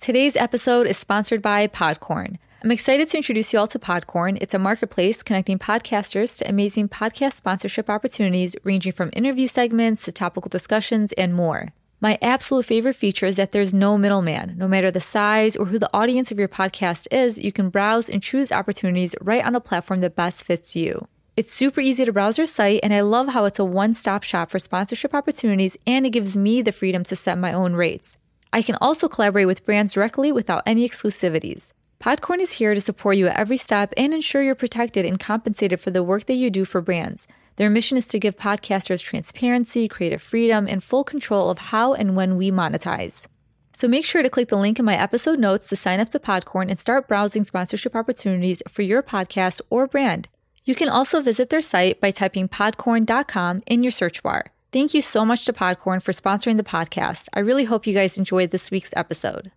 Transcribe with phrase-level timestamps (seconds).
[0.00, 2.38] Today's episode is sponsored by Podcorn.
[2.64, 4.38] I'm excited to introduce you all to Podcorn.
[4.40, 10.12] It's a marketplace connecting podcasters to amazing podcast sponsorship opportunities ranging from interview segments to
[10.12, 11.74] topical discussions and more.
[12.00, 14.56] My absolute favorite feature is that there's no middleman.
[14.56, 18.08] No matter the size or who the audience of your podcast is, you can browse
[18.08, 21.06] and choose opportunities right on the platform that best fits you.
[21.36, 24.22] It's super easy to browse your site, and I love how it's a one stop
[24.22, 28.16] shop for sponsorship opportunities and it gives me the freedom to set my own rates.
[28.52, 31.72] I can also collaborate with brands directly without any exclusivities.
[32.00, 35.80] Podcorn is here to support you at every step and ensure you're protected and compensated
[35.80, 37.26] for the work that you do for brands.
[37.56, 42.16] Their mission is to give podcasters transparency, creative freedom, and full control of how and
[42.16, 43.26] when we monetize.
[43.74, 46.18] So make sure to click the link in my episode notes to sign up to
[46.18, 50.28] Podcorn and start browsing sponsorship opportunities for your podcast or brand.
[50.64, 54.46] You can also visit their site by typing podcorn.com in your search bar.
[54.72, 57.28] Thank you so much to Podcorn for sponsoring the podcast.
[57.34, 59.50] I really hope you guys enjoyed this week's episode.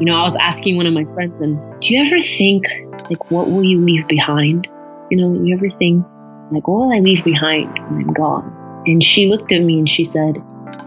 [0.00, 2.64] You know, I was asking one of my friends, and do you ever think,
[3.08, 4.66] like, what will you leave behind?
[5.12, 6.04] You know, you ever think,
[6.50, 8.63] like, what will I leave behind when I'm gone?
[8.86, 10.42] And she looked at me and she said,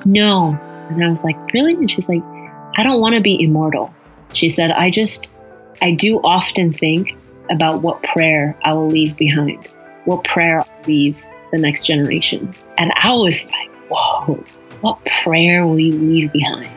[0.06, 0.58] no.
[0.90, 1.74] And I was like, really?
[1.74, 2.24] And she's like,
[2.78, 3.94] I don't want to be immortal.
[4.34, 5.30] She said, I just,
[5.82, 7.18] I do often think
[7.50, 9.68] about what prayer I will leave behind,
[10.06, 11.18] what prayer I'll leave
[11.52, 12.54] the next generation.
[12.78, 14.44] And I was like, whoa,
[14.82, 16.72] what prayer will you leave behind?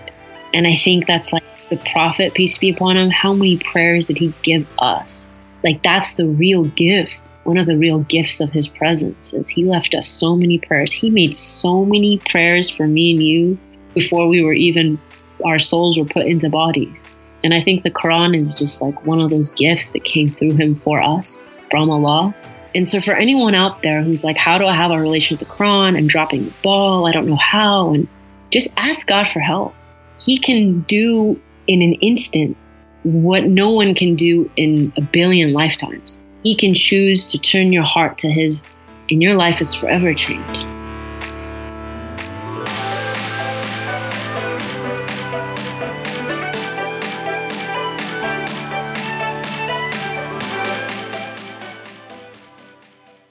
[0.54, 4.18] And I think that's like the prophet, peace be upon him, how many prayers did
[4.18, 5.26] he give us?
[5.62, 7.29] Like that's the real gift.
[7.44, 10.92] One of the real gifts of his presence is he left us so many prayers.
[10.92, 13.58] He made so many prayers for me and you
[13.94, 15.00] before we were even
[15.44, 17.08] our souls were put into bodies.
[17.42, 20.56] And I think the Quran is just like one of those gifts that came through
[20.56, 22.34] him for us from Allah.
[22.74, 25.48] And so for anyone out there who's like, how do I have a relation with
[25.48, 25.96] the Quran?
[25.96, 27.06] I'm dropping the ball.
[27.06, 27.94] I don't know how.
[27.94, 28.06] And
[28.50, 29.74] just ask God for help.
[30.18, 32.56] He can do in an instant
[33.02, 36.20] what no one can do in a billion lifetimes.
[36.42, 38.62] He can choose to turn your heart to His,
[39.10, 40.66] and your life is forever changed.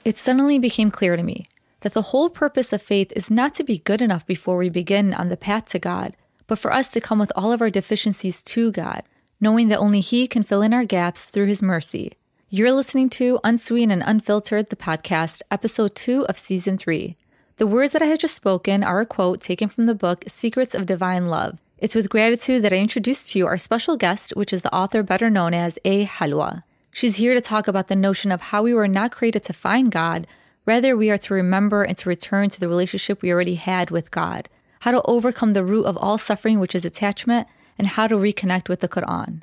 [0.04, 1.46] It suddenly became clear to me
[1.80, 5.14] that the whole purpose of faith is not to be good enough before we begin
[5.14, 6.16] on the path to God,
[6.46, 9.02] but for us to come with all of our deficiencies to God,
[9.40, 12.12] knowing that only He can fill in our gaps through His mercy.
[12.52, 17.16] You're listening to Unsweet and Unfiltered, the podcast, episode two of season three.
[17.58, 20.74] The words that I had just spoken are a quote taken from the book Secrets
[20.74, 21.60] of Divine Love.
[21.78, 25.04] It's with gratitude that I introduce to you our special guest, which is the author
[25.04, 26.06] better known as A.
[26.06, 26.64] Helwa.
[26.90, 29.92] She's here to talk about the notion of how we were not created to find
[29.92, 30.26] God,
[30.66, 34.10] rather, we are to remember and to return to the relationship we already had with
[34.10, 34.48] God,
[34.80, 37.46] how to overcome the root of all suffering, which is attachment,
[37.78, 39.42] and how to reconnect with the Quran.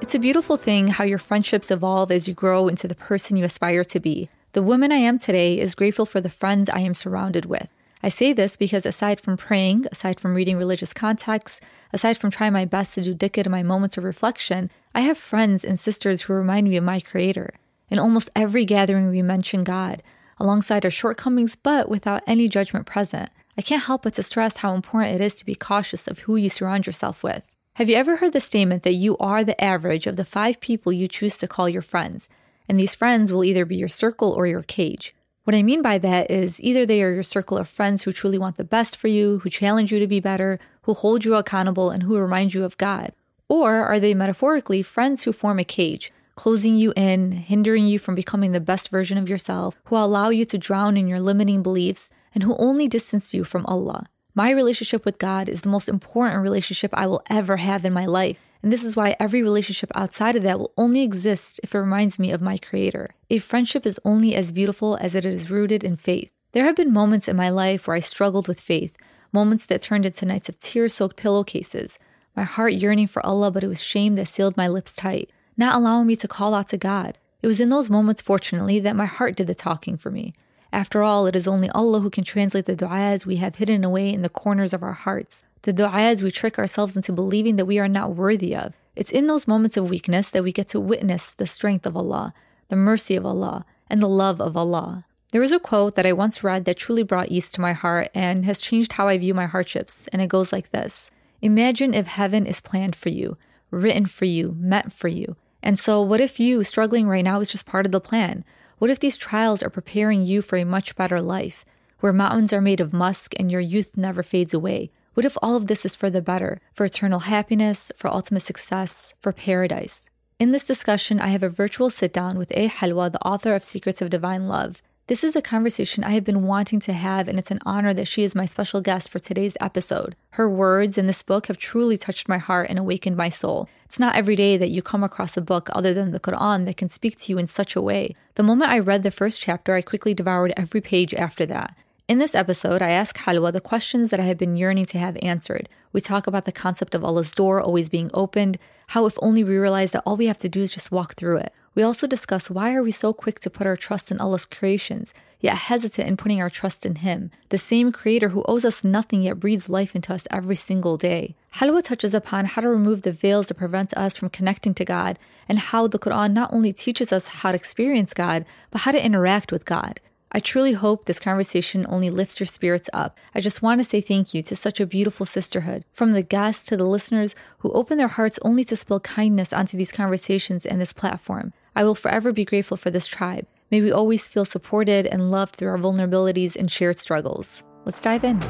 [0.00, 3.44] It's a beautiful thing how your friendships evolve as you grow into the person you
[3.44, 4.28] aspire to be.
[4.52, 7.68] The woman I am today is grateful for the friends I am surrounded with.
[8.02, 11.60] I say this because aside from praying, aside from reading religious contexts,
[11.90, 15.16] aside from trying my best to do dhikr in my moments of reflection, I have
[15.16, 17.54] friends and sisters who remind me of my Creator.
[17.88, 20.02] In almost every gathering, we mention God,
[20.38, 23.30] alongside our shortcomings, but without any judgment present.
[23.56, 26.36] I can't help but to stress how important it is to be cautious of who
[26.36, 27.42] you surround yourself with.
[27.74, 30.92] Have you ever heard the statement that you are the average of the five people
[30.92, 32.28] you choose to call your friends?
[32.68, 35.14] and these friends will either be your circle or your cage.
[35.44, 38.38] What I mean by that is either they are your circle of friends who truly
[38.38, 41.90] want the best for you, who challenge you to be better, who hold you accountable,
[41.90, 43.12] and who remind you of God.
[43.48, 48.14] Or are they metaphorically friends who form a cage, closing you in, hindering you from
[48.14, 52.10] becoming the best version of yourself, who allow you to drown in your limiting beliefs,
[52.34, 54.06] and who only distance you from Allah?
[54.36, 58.04] My relationship with God is the most important relationship I will ever have in my
[58.04, 58.40] life.
[58.64, 62.18] And this is why every relationship outside of that will only exist if it reminds
[62.18, 63.14] me of my Creator.
[63.30, 66.30] A friendship is only as beautiful as it is rooted in faith.
[66.50, 68.96] There have been moments in my life where I struggled with faith,
[69.30, 72.00] moments that turned into nights of tear soaked pillowcases,
[72.34, 75.76] my heart yearning for Allah, but it was shame that sealed my lips tight, not
[75.76, 77.18] allowing me to call out to God.
[77.40, 80.34] It was in those moments, fortunately, that my heart did the talking for me.
[80.74, 84.12] After all, it is only Allah who can translate the du'as we have hidden away
[84.12, 87.78] in the corners of our hearts the du'as we trick ourselves into believing that we
[87.78, 88.74] are not worthy of.
[88.96, 92.34] It's in those moments of weakness that we get to witness the strength of Allah,
[92.70, 95.04] the mercy of Allah, and the love of Allah.
[95.30, 98.10] There is a quote that I once read that truly brought ease to my heart
[98.12, 102.08] and has changed how I view my hardships, and it goes like this Imagine if
[102.08, 103.38] heaven is planned for you,
[103.70, 105.36] written for you, meant for you.
[105.62, 108.44] And so, what if you struggling right now is just part of the plan?
[108.78, 111.64] What if these trials are preparing you for a much better life,
[112.00, 114.90] where mountains are made of musk and your youth never fades away?
[115.14, 119.14] What if all of this is for the better, for eternal happiness, for ultimate success,
[119.20, 120.10] for paradise?
[120.40, 122.68] In this discussion, I have a virtual sit down with A.
[122.68, 124.82] Helwa, the author of Secrets of Divine Love.
[125.06, 128.08] This is a conversation I have been wanting to have, and it's an honor that
[128.08, 130.16] she is my special guest for today's episode.
[130.30, 133.68] Her words in this book have truly touched my heart and awakened my soul.
[133.84, 136.78] It's not every day that you come across a book other than the Quran that
[136.78, 138.16] can speak to you in such a way.
[138.36, 141.76] The moment I read the first chapter, I quickly devoured every page after that.
[142.08, 145.18] In this episode, I ask Helwa the questions that I have been yearning to have
[145.20, 145.68] answered.
[145.92, 148.58] We talk about the concept of Allah's door always being opened,
[148.88, 151.36] how if only we realize that all we have to do is just walk through
[151.38, 151.52] it.
[151.74, 155.12] We also discuss why are we so quick to put our trust in Allah's creations,
[155.40, 159.22] yet hesitant in putting our trust in Him, the same Creator who owes us nothing
[159.22, 161.34] yet breathes life into us every single day.
[161.56, 165.18] Helwa touches upon how to remove the veils that prevent us from connecting to God,
[165.48, 169.04] and how the Quran not only teaches us how to experience God, but how to
[169.04, 170.00] interact with God.
[170.30, 173.18] I truly hope this conversation only lifts your spirits up.
[173.34, 176.64] I just want to say thank you to such a beautiful sisterhood, from the guests
[176.66, 180.80] to the listeners who open their hearts only to spill kindness onto these conversations and
[180.80, 181.52] this platform.
[181.76, 183.46] I will forever be grateful for this tribe.
[183.70, 187.64] May we always feel supported and loved through our vulnerabilities and shared struggles.
[187.84, 188.40] Let's dive in.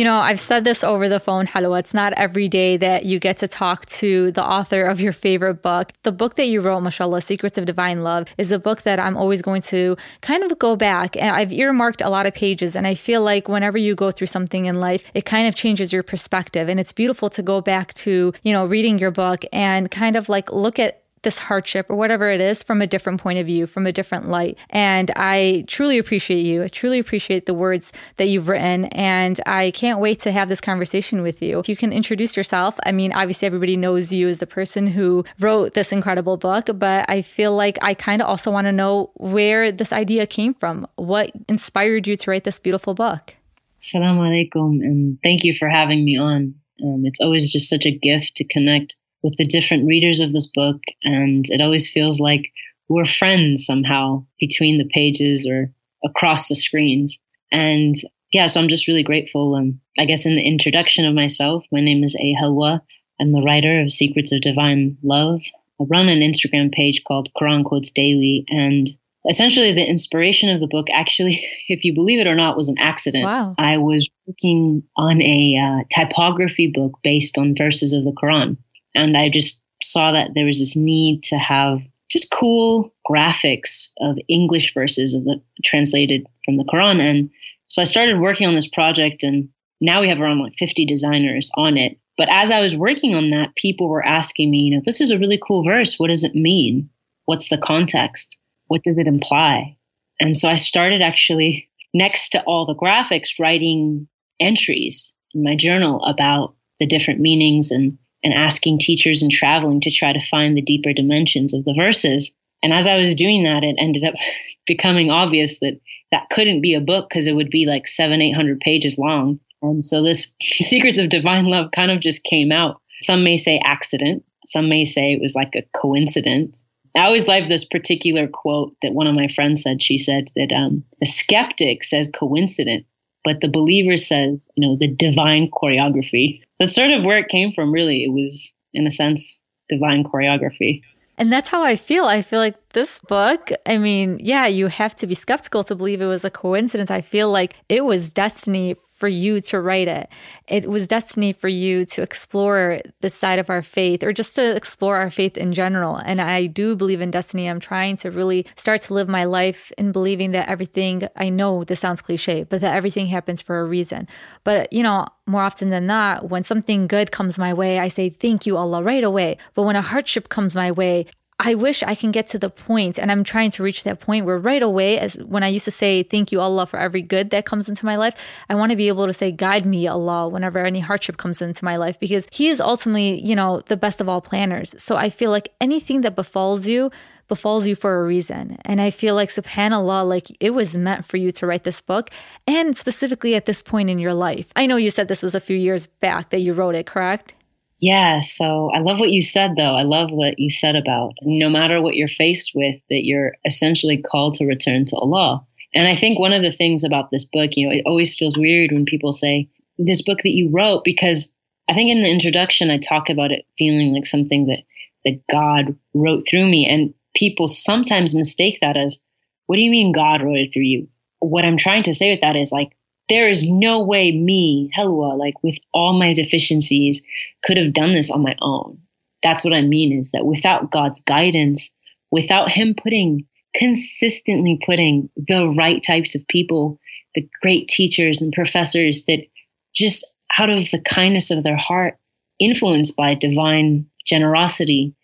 [0.00, 1.80] You know, I've said this over the phone, Helwa.
[1.80, 5.60] It's not every day that you get to talk to the author of your favorite
[5.60, 5.92] book.
[6.04, 9.18] The book that you wrote, mashallah, Secrets of Divine Love, is a book that I'm
[9.18, 11.18] always going to kind of go back.
[11.18, 12.74] And I've earmarked a lot of pages.
[12.74, 15.92] And I feel like whenever you go through something in life, it kind of changes
[15.92, 16.70] your perspective.
[16.70, 20.30] And it's beautiful to go back to, you know, reading your book and kind of
[20.30, 23.66] like look at this hardship or whatever it is from a different point of view,
[23.66, 24.58] from a different light.
[24.70, 26.62] And I truly appreciate you.
[26.62, 28.86] I truly appreciate the words that you've written.
[28.86, 31.58] And I can't wait to have this conversation with you.
[31.58, 35.24] If you can introduce yourself, I mean, obviously everybody knows you as the person who
[35.38, 39.10] wrote this incredible book, but I feel like I kind of also want to know
[39.14, 40.86] where this idea came from.
[40.96, 43.34] What inspired you to write this beautiful book?
[43.80, 46.54] Assalamu alaikum, and thank you for having me on.
[46.82, 50.46] Um, it's always just such a gift to connect with the different readers of this
[50.46, 50.80] book.
[51.02, 52.52] And it always feels like
[52.88, 55.72] we're friends somehow between the pages or
[56.04, 57.20] across the screens.
[57.52, 57.94] And
[58.32, 59.54] yeah, so I'm just really grateful.
[59.54, 62.34] Um, I guess in the introduction of myself, my name is A.
[62.40, 62.80] Helwa.
[63.20, 65.40] I'm the writer of Secrets of Divine Love.
[65.80, 68.44] I run an Instagram page called Quran Quotes Daily.
[68.48, 68.88] And
[69.28, 72.78] essentially, the inspiration of the book, actually, if you believe it or not, was an
[72.78, 73.24] accident.
[73.24, 73.54] Wow.
[73.58, 78.56] I was working on a uh, typography book based on verses of the Quran.
[78.94, 84.18] And I just saw that there was this need to have just cool graphics of
[84.28, 87.00] English verses of the translated from the Quran.
[87.00, 87.30] And
[87.68, 89.48] so I started working on this project and
[89.80, 91.98] now we have around like 50 designers on it.
[92.18, 95.10] But as I was working on that, people were asking me, you know, this is
[95.10, 95.98] a really cool verse.
[95.98, 96.90] What does it mean?
[97.24, 98.38] What's the context?
[98.66, 99.76] What does it imply?
[100.18, 104.06] And so I started actually next to all the graphics writing
[104.38, 109.90] entries in my journal about the different meanings and and asking teachers and traveling to
[109.90, 112.34] try to find the deeper dimensions of the verses.
[112.62, 114.14] And as I was doing that, it ended up
[114.66, 115.80] becoming obvious that
[116.12, 119.40] that couldn't be a book because it would be like seven, eight hundred pages long.
[119.62, 122.80] And so this Secrets of Divine Love kind of just came out.
[123.00, 124.24] Some may say accident.
[124.46, 126.66] Some may say it was like a coincidence.
[126.94, 129.82] I always love this particular quote that one of my friends said.
[129.82, 132.84] She said that um, the skeptic says coincident,
[133.22, 136.42] but the believer says, you know, the divine choreography.
[136.60, 138.04] That's sort of where it came from, really.
[138.04, 140.82] It was, in a sense, divine choreography.
[141.18, 142.04] And that's how I feel.
[142.04, 146.00] I feel like this book, I mean, yeah, you have to be skeptical to believe
[146.00, 146.90] it was a coincidence.
[146.90, 150.10] I feel like it was destiny for you to write it.
[150.46, 154.54] It was destiny for you to explore this side of our faith or just to
[154.54, 155.96] explore our faith in general.
[155.96, 157.48] And I do believe in destiny.
[157.48, 161.64] I'm trying to really start to live my life in believing that everything, I know
[161.64, 164.06] this sounds cliche, but that everything happens for a reason.
[164.44, 168.10] But, you know, more often than not, when something good comes my way, I say,
[168.10, 169.38] Thank you, Allah, right away.
[169.54, 171.06] But when a hardship comes my way,
[171.42, 174.26] I wish I can get to the point, and I'm trying to reach that point
[174.26, 177.30] where right away, as when I used to say, Thank you, Allah, for every good
[177.30, 178.14] that comes into my life,
[178.50, 181.64] I want to be able to say, Guide me, Allah, whenever any hardship comes into
[181.64, 184.74] my life, because He is ultimately, you know, the best of all planners.
[184.76, 186.90] So I feel like anything that befalls you,
[187.26, 188.58] befalls you for a reason.
[188.66, 192.10] And I feel like, subhanAllah, like it was meant for you to write this book
[192.46, 194.52] and specifically at this point in your life.
[194.56, 197.34] I know you said this was a few years back that you wrote it, correct?
[197.80, 199.74] Yeah, so I love what you said though.
[199.74, 204.02] I love what you said about no matter what you're faced with, that you're essentially
[204.02, 205.46] called to return to Allah.
[205.74, 208.36] And I think one of the things about this book, you know, it always feels
[208.36, 211.34] weird when people say this book that you wrote because
[211.68, 214.64] I think in the introduction I talk about it feeling like something that
[215.06, 219.02] that God wrote through me and people sometimes mistake that as
[219.46, 220.88] what do you mean God wrote it through you?
[221.20, 222.76] What I'm trying to say with that is like
[223.10, 227.02] there is no way me, Helwa, like with all my deficiencies,
[227.44, 228.78] could have done this on my own.
[229.22, 231.74] That's what I mean is that without God's guidance,
[232.10, 236.78] without Him putting, consistently putting the right types of people,
[237.14, 239.26] the great teachers and professors that
[239.74, 240.06] just
[240.38, 241.98] out of the kindness of their heart,
[242.38, 244.94] influenced by divine generosity,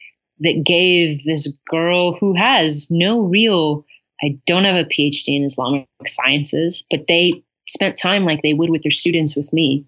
[0.40, 3.84] that gave this girl who has no real
[4.22, 8.70] I don't have a PhD in Islamic sciences, but they spent time like they would
[8.70, 9.86] with their students with me,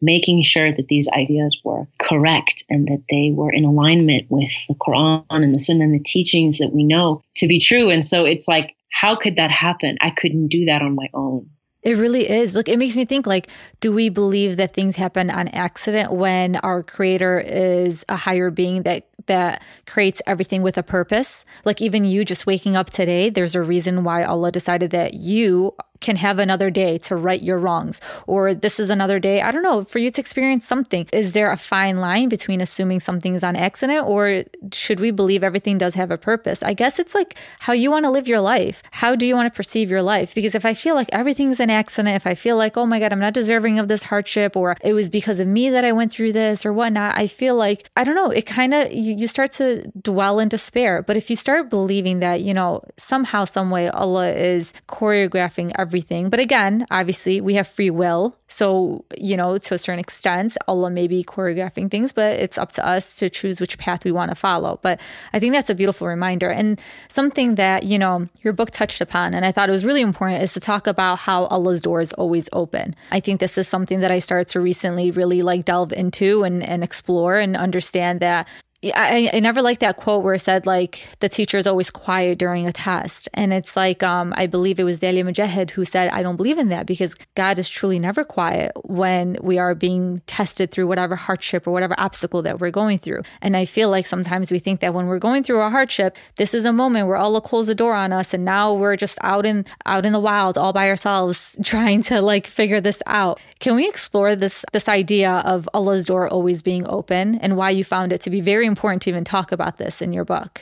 [0.00, 4.74] making sure that these ideas were correct and that they were in alignment with the
[4.74, 7.90] Quran and the Sunnah and the teachings that we know to be true.
[7.90, 9.98] And so it's like, how could that happen?
[10.00, 11.50] I couldn't do that on my own.
[11.82, 12.54] It really is.
[12.54, 13.48] Look, it makes me think like,
[13.80, 18.82] do we believe that things happen on accident when our creator is a higher being
[18.82, 21.44] that that creates everything with a purpose?
[21.64, 25.76] Like even you just waking up today, there's a reason why Allah decided that you
[26.00, 29.62] can have another day to right your wrongs or this is another day i don't
[29.62, 31.08] know for you to experience something.
[31.12, 35.42] Is there a fine line between assuming something is on accident or should we believe
[35.42, 36.62] everything does have a purpose?
[36.62, 38.82] I guess it's like how you want to live your life.
[38.90, 40.34] How do you want to perceive your life?
[40.34, 43.12] Because if i feel like everything's an accident if i feel like oh my god
[43.12, 46.12] i'm not deserving of this hardship or it was because of me that i went
[46.12, 49.26] through this or whatnot i feel like i don't know it kind of you, you
[49.26, 51.02] start to dwell in despair.
[51.02, 55.87] But if you start believing that you know somehow some way allah is choreographing everything
[55.88, 56.28] everything.
[56.28, 58.36] But again, obviously, we have free will.
[58.48, 62.72] So, you know, to a certain extent, Allah may be choreographing things, but it's up
[62.72, 64.80] to us to choose which path we want to follow.
[64.82, 65.00] But
[65.32, 66.50] I think that's a beautiful reminder.
[66.50, 66.78] And
[67.08, 70.42] something that, you know, your book touched upon, and I thought it was really important,
[70.42, 72.94] is to talk about how Allah's door is always open.
[73.10, 76.62] I think this is something that I started to recently really like delve into and,
[76.62, 78.46] and explore and understand that
[78.84, 82.38] I, I never liked that quote where it said like the teacher is always quiet
[82.38, 83.28] during a test.
[83.34, 86.58] And it's like um, I believe it was Dalia Mogahed who said, I don't believe
[86.58, 91.16] in that because God is truly never quiet when we are being tested through whatever
[91.16, 93.22] hardship or whatever obstacle that we're going through.
[93.42, 96.54] And I feel like sometimes we think that when we're going through a hardship, this
[96.54, 99.44] is a moment where Allah close the door on us and now we're just out
[99.44, 103.40] in out in the wild all by ourselves trying to like figure this out.
[103.60, 107.82] Can we explore this this idea of Allah's door always being open and why you
[107.82, 110.60] found it to be very important to even talk about this in your book?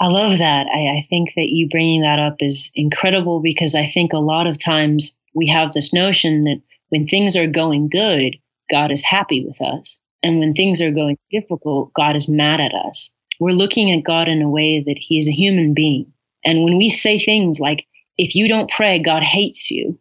[0.00, 0.66] I love that.
[0.66, 4.48] I, I think that you bringing that up is incredible because I think a lot
[4.48, 8.36] of times we have this notion that when things are going good,
[8.68, 10.00] God is happy with us.
[10.22, 13.14] And when things are going difficult, God is mad at us.
[13.38, 16.12] We're looking at God in a way that he is a human being.
[16.44, 17.86] And when we say things like,
[18.18, 19.98] if you don't pray, God hates you,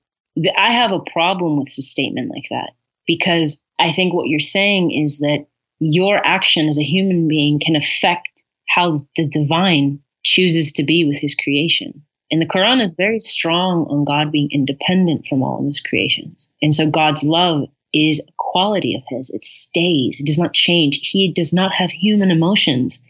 [0.58, 2.72] I have a problem with a statement like that
[3.06, 5.48] because I think what you're saying is that
[5.80, 8.30] your action as a human being can affect
[8.68, 12.04] how the divine chooses to be with his creation.
[12.30, 16.48] And the Quran is very strong on God being independent from all of his creations.
[16.62, 19.30] And so God's love is a quality of his.
[19.32, 20.22] It stays.
[20.22, 21.00] It does not change.
[21.02, 23.02] He does not have human emotions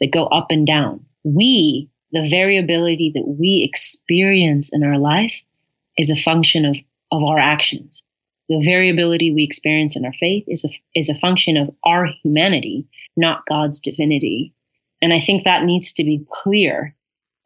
[0.00, 1.04] that go up and down.
[1.24, 5.42] We, the variability that we experience in our life
[5.96, 6.76] is a function of,
[7.10, 8.02] of our actions.
[8.48, 12.88] The variability we experience in our faith is a, is a function of our humanity,
[13.16, 14.54] not God's divinity.
[15.00, 16.94] And I think that needs to be clear.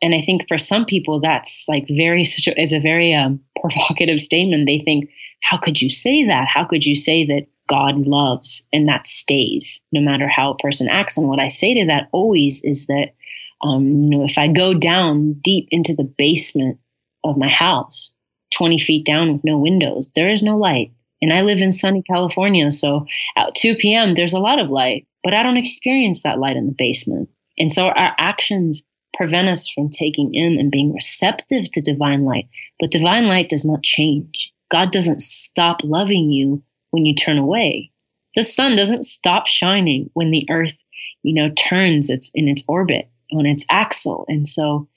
[0.01, 3.41] And I think for some people, that's like very, such a, is a very um,
[3.61, 4.67] provocative statement.
[4.67, 5.11] They think,
[5.43, 6.49] how could you say that?
[6.49, 10.89] How could you say that God loves and that stays no matter how a person
[10.89, 11.19] acts?
[11.19, 13.15] And what I say to that always is that,
[13.63, 16.79] um, you know, if I go down deep into the basement
[17.25, 18.14] of my house
[18.57, 20.11] 20 feet down with no windows.
[20.15, 20.93] There is no light.
[21.23, 22.71] And I live in sunny California.
[22.71, 23.07] So
[23.37, 26.67] at 2 p.m., there's a lot of light, but I don't experience that light in
[26.67, 27.31] the basement.
[27.59, 28.85] And so our actions
[29.17, 32.49] prevent us from taking in and being receptive to divine light.
[32.81, 34.53] But divine light does not change.
[34.71, 37.91] God doesn't stop loving you when you turn away.
[38.35, 40.75] The sun doesn't stop shining when the earth,
[41.23, 44.25] you know, turns its in its orbit on its axle.
[44.29, 44.89] And so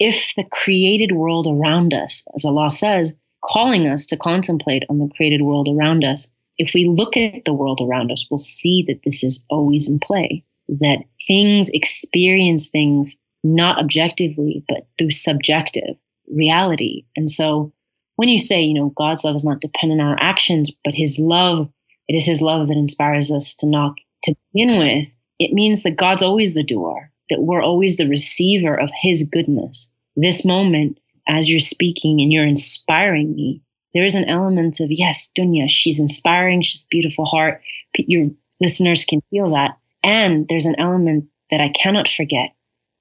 [0.00, 3.12] if the created world around us, as Allah says,
[3.44, 7.52] calling us to contemplate on the created world around us, if we look at the
[7.52, 13.18] world around us, we'll see that this is always in play, that things experience things
[13.44, 15.96] not objectively, but through subjective
[16.30, 17.04] reality.
[17.16, 17.72] And so
[18.16, 21.18] when you say, you know, God's love is not dependent on our actions, but his
[21.18, 21.70] love,
[22.08, 25.96] it is his love that inspires us to knock to begin with, it means that
[25.96, 29.90] God's always the doer, that we're always the receiver of his goodness.
[30.16, 33.62] This moment, as you're speaking and you're inspiring me,
[33.94, 37.62] there is an element of, yes, Dunya, she's inspiring, she's beautiful heart.
[37.96, 38.28] Your
[38.60, 39.78] listeners can feel that.
[40.04, 42.54] And there's an element that I cannot forget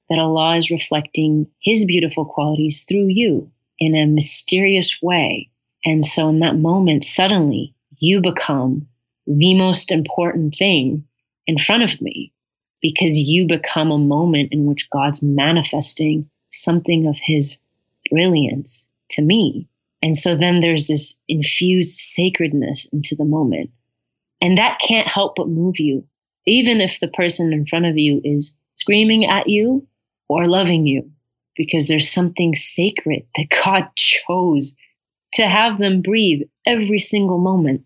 [0.09, 5.49] that Allah is reflecting his beautiful qualities through you in a mysterious way.
[5.85, 8.87] And so in that moment, suddenly you become
[9.27, 11.05] the most important thing
[11.45, 12.33] in front of me
[12.81, 17.59] because you become a moment in which God's manifesting something of his
[18.09, 19.67] brilliance to me.
[20.01, 23.71] And so then there's this infused sacredness into the moment.
[24.41, 26.05] And that can't help but move you,
[26.45, 29.85] even if the person in front of you is screaming at you
[30.29, 31.11] or loving you,
[31.55, 34.75] because there's something sacred that God chose
[35.33, 37.83] to have them breathe every single moment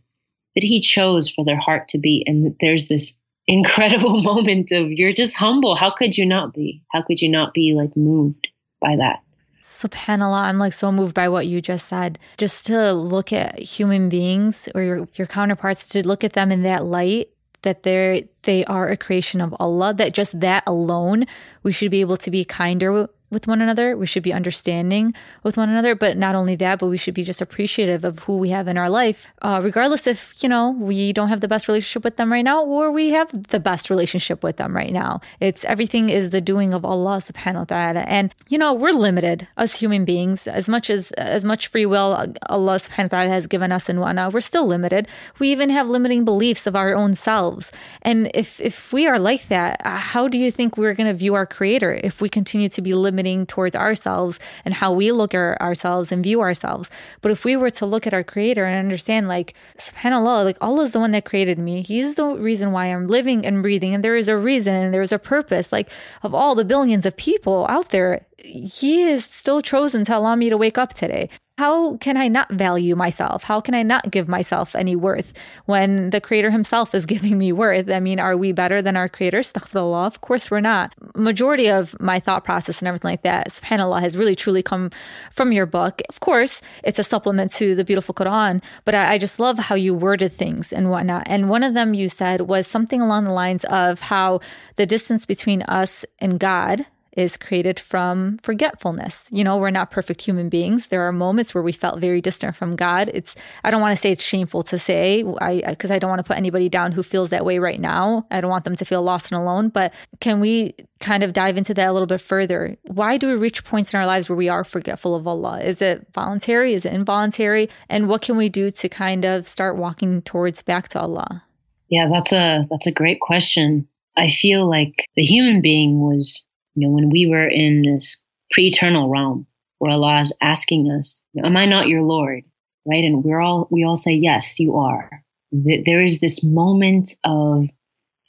[0.56, 2.24] that He chose for their heart to be.
[2.28, 5.76] And there's this incredible moment of you're just humble.
[5.76, 6.84] How could you not be?
[6.92, 8.48] How could you not be like moved
[8.82, 9.20] by that?
[9.62, 12.20] SubhanAllah, I'm like so moved by what you just said.
[12.38, 16.64] Just to look at human beings or your, your counterparts, to look at them in
[16.64, 17.30] that light
[17.64, 21.26] that they're they are a creation of Allah, that just that alone,
[21.64, 23.98] we should be able to be kinder with one another.
[23.98, 25.96] We should be understanding with one another.
[25.96, 28.78] But not only that, but we should be just appreciative of who we have in
[28.78, 32.32] our life, uh, regardless if, you know, we don't have the best relationship with them
[32.32, 35.22] right now or we have the best relationship with them right now.
[35.40, 38.00] It's everything is the doing of Allah subhanahu wa ta'ala.
[38.02, 40.48] And, you know, we're limited as human beings.
[40.48, 42.14] As much as as much free will
[42.50, 45.08] Allah subhanahu wa ta'ala has given us and whatnot, we're still limited.
[45.40, 47.72] We even have limiting beliefs of our own selves.
[48.04, 51.34] And if if we are like that, how do you think we're going to view
[51.34, 53.23] our creator if we continue to be limited?
[53.24, 56.90] Limiting towards ourselves and how we look at ourselves and view ourselves.
[57.22, 60.84] But if we were to look at our creator and understand, like, subhanAllah, like Allah
[60.84, 61.82] is the one that created me.
[61.82, 63.94] He's the reason why I'm living and breathing.
[63.94, 65.72] And there is a reason and there's a purpose.
[65.72, 65.90] Like,
[66.22, 70.50] of all the billions of people out there, he is still chosen to allow me
[70.50, 71.30] to wake up today
[71.60, 73.44] how can I not value myself?
[73.44, 75.34] How can I not give myself any worth
[75.66, 77.92] when the creator himself is giving me worth?
[77.92, 79.40] I mean, are we better than our creator?
[79.40, 80.08] Astaghfirullah.
[80.08, 80.96] Of course we're not.
[81.16, 84.90] Majority of my thought process and everything like that, subhanAllah, has really truly come
[85.32, 86.02] from your book.
[86.10, 89.76] Of course, it's a supplement to the beautiful Quran, but I, I just love how
[89.76, 91.24] you worded things and whatnot.
[91.28, 94.40] And one of them you said was something along the lines of how
[94.78, 99.30] the distance between us and God is created from forgetfulness.
[99.32, 100.88] You know, we're not perfect human beings.
[100.88, 103.10] There are moments where we felt very distant from God.
[103.14, 106.20] It's I don't want to say it's shameful to say, I because I don't want
[106.20, 108.26] to put anybody down who feels that way right now.
[108.32, 111.58] I don't want them to feel lost and alone, but can we kind of dive
[111.58, 112.78] into that a little bit further?
[112.84, 115.62] Why do we reach points in our lives where we are forgetful of Allah?
[115.62, 116.74] Is it voluntary?
[116.74, 117.70] Is it involuntary?
[117.90, 121.44] And what can we do to kind of start walking towards back to Allah?
[121.90, 123.88] Yeah, that's a that's a great question.
[124.18, 126.46] I feel like the human being was
[126.76, 129.46] you know, when we were in this pre-eternal realm
[129.80, 132.44] where Allah is asking us, am I not your Lord?
[132.86, 133.04] Right.
[133.04, 135.24] And we're all, we all say, yes, you are.
[135.52, 137.68] There is this moment of,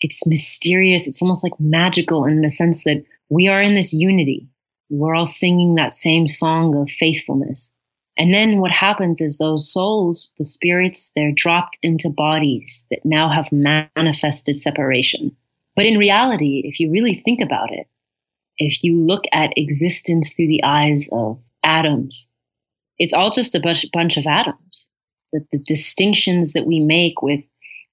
[0.01, 1.09] it's mysterious.
[1.09, 4.49] It's almost like magical in the sense that we are in this unity.
[4.91, 7.73] We're all singing that same song of faithfulness.
[8.17, 13.29] And then what happens is those souls, the spirits, they're dropped into bodies that now
[13.29, 15.35] have manifested separation.
[15.75, 17.89] But in reality, if you really think about it,
[18.59, 22.29] if you look at existence through the eyes of atoms,
[22.99, 24.89] it's all just a bunch, bunch of atoms.
[25.33, 27.41] The, the distinctions that we make with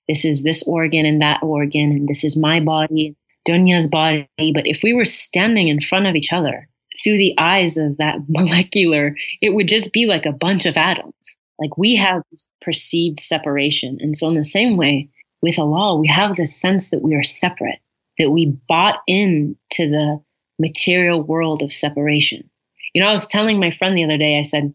[0.08, 4.28] this is this organ and that organ, and this is my body, Dunya's body.
[4.38, 6.68] But if we were standing in front of each other
[7.04, 11.38] through the eyes of that molecular, it would just be like a bunch of atoms.
[11.60, 13.98] Like we have this perceived separation.
[14.02, 15.10] And so, in the same way,
[15.42, 17.80] with Allah, we have this sense that we are separate,
[18.18, 20.22] that we bought into the
[20.62, 22.50] material world of separation.
[22.94, 24.74] You know, I was telling my friend the other day, I said,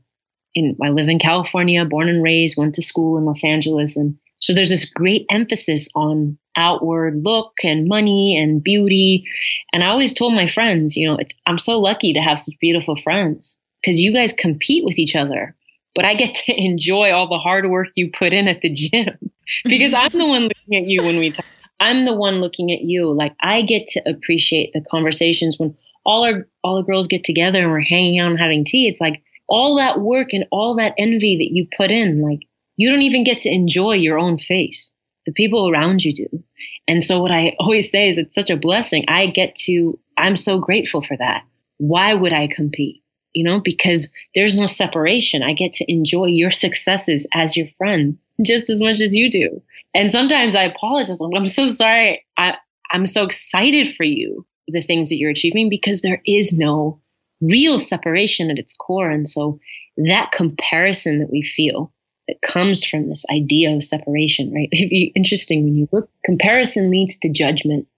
[0.54, 3.96] in, I live in California, born and raised, went to school in Los Angeles.
[3.96, 9.26] And so there's this great emphasis on outward look and money and beauty.
[9.72, 12.96] And I always told my friends, you know, I'm so lucky to have such beautiful
[12.96, 15.54] friends because you guys compete with each other.
[15.94, 19.30] But I get to enjoy all the hard work you put in at the gym
[19.64, 21.46] because I'm the one looking at you when we talk.
[21.78, 23.12] I'm the one looking at you.
[23.12, 27.62] Like I get to appreciate the conversations when all our all the girls get together
[27.62, 28.88] and we're hanging out and having tea.
[28.88, 32.90] It's like all that work and all that envy that you put in, like you
[32.90, 34.94] don't even get to enjoy your own face.
[35.26, 36.44] The people around you do.
[36.86, 39.04] And so what I always say is it's such a blessing.
[39.08, 41.44] I get to I'm so grateful for that.
[41.78, 43.02] Why would I compete?
[43.34, 45.42] You know, because there's no separation.
[45.42, 49.62] I get to enjoy your successes as your friend just as much as you do.
[49.96, 51.20] And sometimes I apologize.
[51.22, 52.22] I'm so sorry.
[52.36, 52.56] I,
[52.90, 57.00] I'm so excited for you, the things that you're achieving, because there is no
[57.40, 59.08] real separation at its core.
[59.08, 59.58] And so
[59.96, 61.94] that comparison that we feel
[62.28, 64.68] that comes from this idea of separation, right?
[64.72, 67.88] interesting when you look, comparison leads to judgment.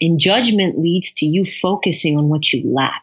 [0.00, 3.02] And judgment leads to you focusing on what you lack.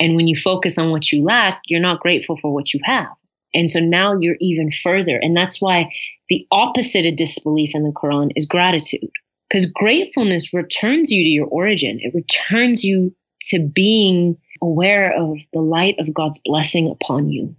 [0.00, 3.08] And when you focus on what you lack, you're not grateful for what you have.
[3.54, 5.16] And so now you're even further.
[5.16, 5.92] And that's why
[6.28, 9.10] the opposite of disbelief in the Quran is gratitude.
[9.48, 12.00] Because gratefulness returns you to your origin.
[12.02, 17.54] It returns you to being aware of the light of God's blessing upon you.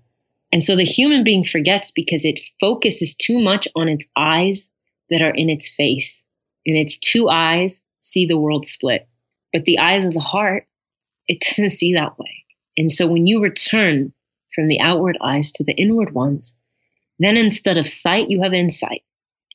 [0.51, 4.73] And so the human being forgets because it focuses too much on its eyes
[5.09, 6.25] that are in its face.
[6.65, 9.07] And its two eyes see the world split.
[9.53, 10.67] But the eyes of the heart,
[11.27, 12.43] it doesn't see that way.
[12.77, 14.13] And so when you return
[14.53, 16.56] from the outward eyes to the inward ones,
[17.19, 19.03] then instead of sight, you have insight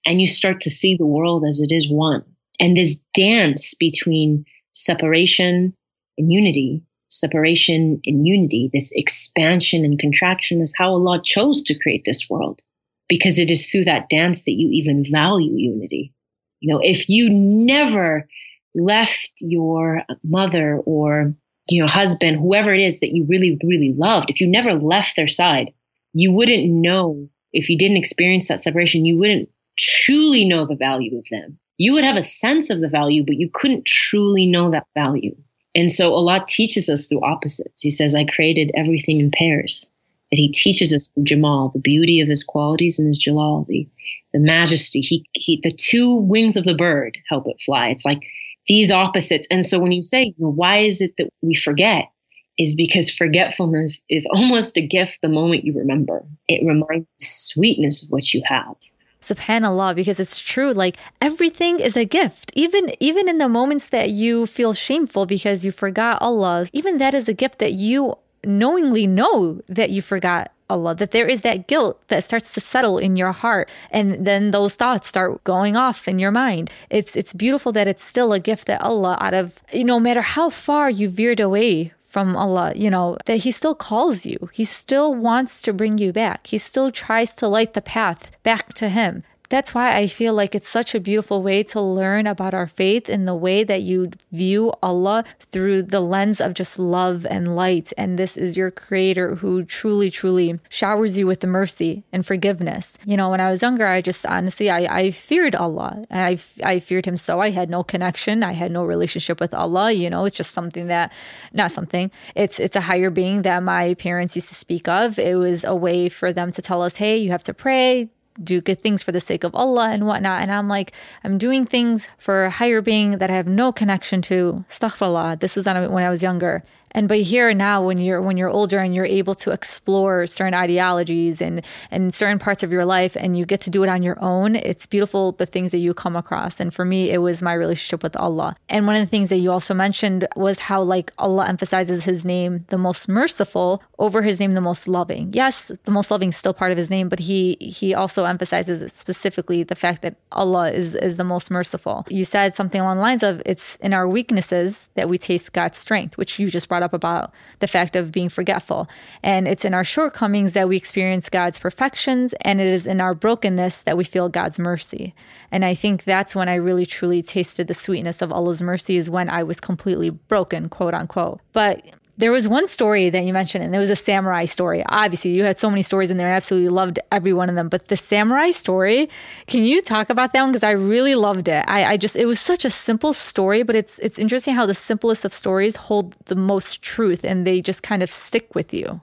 [0.06, 2.24] and you start to see the world as it is one.
[2.60, 5.74] And this dance between separation
[6.18, 12.02] and unity, separation and unity, this expansion and contraction is how Allah chose to create
[12.04, 12.60] this world.
[13.08, 16.14] Because it is through that dance that you even value unity.
[16.60, 18.28] You know, if you never
[18.74, 21.34] left your mother or
[21.68, 25.14] you know husband whoever it is that you really really loved if you never left
[25.14, 25.72] their side
[26.14, 31.18] you wouldn't know if you didn't experience that separation you wouldn't truly know the value
[31.18, 31.58] of them.
[31.78, 35.36] You would have a sense of the value but you couldn't truly know that value.
[35.74, 39.88] And so allah teaches us through opposites he says i created everything in pairs.
[40.30, 43.88] That he teaches us through jamal the beauty of his qualities and his jalal the,
[44.32, 45.00] the majesty.
[45.00, 47.88] He, he the two wings of the bird help it fly.
[47.88, 48.22] It's like
[48.66, 49.46] these opposites.
[49.50, 52.11] And so when you say, why is it that we forget?
[52.58, 56.24] Is because forgetfulness is almost a gift the moment you remember.
[56.48, 58.74] It reminds the sweetness of what you have
[59.22, 64.10] subhanallah because it's true like everything is a gift even even in the moments that
[64.10, 69.06] you feel shameful because you forgot allah even that is a gift that you knowingly
[69.06, 73.14] know that you forgot Allah, that there is that guilt that starts to settle in
[73.14, 73.68] your heart.
[73.90, 76.70] And then those thoughts start going off in your mind.
[76.88, 80.48] It's, it's beautiful that it's still a gift that Allah, out of, no matter how
[80.48, 84.50] far you veered away from Allah, you know, that He still calls you.
[84.52, 86.48] He still wants to bring you back.
[86.48, 89.22] He still tries to light the path back to Him.
[89.52, 93.10] That's why I feel like it's such a beautiful way to learn about our faith
[93.10, 97.92] in the way that you view Allah through the lens of just love and light.
[97.98, 102.96] And this is your creator who truly, truly showers you with the mercy and forgiveness.
[103.04, 106.02] You know, when I was younger, I just honestly, I, I feared Allah.
[106.10, 108.42] I, I feared him so I had no connection.
[108.42, 109.92] I had no relationship with Allah.
[109.92, 111.12] You know, it's just something that,
[111.52, 115.18] not something, it's, it's a higher being that my parents used to speak of.
[115.18, 118.08] It was a way for them to tell us, hey, you have to pray,
[118.42, 120.42] do good things for the sake of Allah and whatnot.
[120.42, 120.92] And I'm like,
[121.24, 124.64] I'm doing things for a higher being that I have no connection to.
[124.68, 125.40] Astaghfirullah.
[125.40, 126.62] This was when I was younger.
[126.92, 130.54] And but here now, when you're when you're older and you're able to explore certain
[130.54, 134.02] ideologies and and certain parts of your life, and you get to do it on
[134.02, 136.60] your own, it's beautiful the things that you come across.
[136.60, 138.56] And for me, it was my relationship with Allah.
[138.68, 142.24] And one of the things that you also mentioned was how like Allah emphasizes His
[142.24, 145.30] name the most merciful over His name the most loving.
[145.32, 148.92] Yes, the most loving is still part of His name, but He He also emphasizes
[148.92, 152.04] specifically the fact that Allah is is the most merciful.
[152.08, 155.78] You said something along the lines of it's in our weaknesses that we taste God's
[155.78, 158.88] strength, which you just brought up about the fact of being forgetful.
[159.22, 163.14] And it's in our shortcomings that we experience God's perfections, and it is in our
[163.14, 165.14] brokenness that we feel God's mercy.
[165.52, 169.08] And I think that's when I really truly tasted the sweetness of Allah's mercy, is
[169.08, 171.40] when I was completely broken, quote unquote.
[171.52, 171.84] But
[172.22, 174.84] there was one story that you mentioned, and it was a samurai story.
[174.86, 176.28] Obviously, you had so many stories in there.
[176.28, 177.68] I absolutely loved every one of them.
[177.68, 179.10] But the samurai story,
[179.48, 180.52] can you talk about that one?
[180.52, 181.64] Because I really loved it.
[181.66, 184.74] I, I, just, it was such a simple story, but it's it's interesting how the
[184.74, 189.00] simplest of stories hold the most truth, and they just kind of stick with you.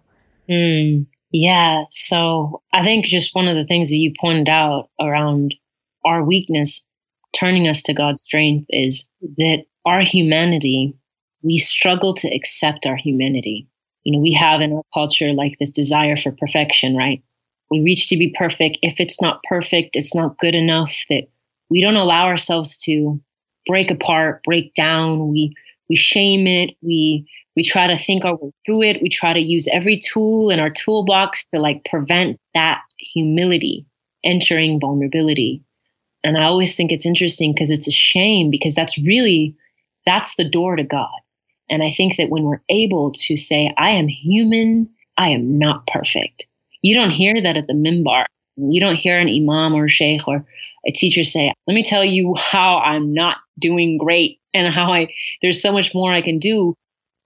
[0.49, 1.83] Mm, yeah.
[1.89, 5.55] So I think just one of the things that you pointed out around
[6.05, 6.85] our weakness
[7.37, 10.95] turning us to God's strength is that our humanity
[11.41, 13.67] we struggle to accept our humanity.
[14.03, 17.23] You know, we have in our culture like this desire for perfection, right?
[17.71, 18.79] We reach to be perfect.
[18.81, 21.23] If it's not perfect, it's not good enough that
[21.69, 23.21] we don't allow ourselves to
[23.67, 25.29] break apart, break down.
[25.29, 25.55] We,
[25.87, 26.71] we shame it.
[26.81, 29.01] We, we try to think our way through it.
[29.01, 33.85] We try to use every tool in our toolbox to like prevent that humility
[34.23, 35.63] entering vulnerability.
[36.23, 39.55] And I always think it's interesting because it's a shame because that's really,
[40.05, 41.07] that's the door to God
[41.69, 45.87] And I think that when we're able to say, I am human, I am not
[45.87, 46.47] perfect.
[46.81, 48.25] You don't hear that at the minbar.
[48.57, 50.45] You don't hear an imam or a sheikh or
[50.85, 55.13] a teacher say, let me tell you how I'm not doing great and how I,
[55.41, 56.75] there's so much more I can do.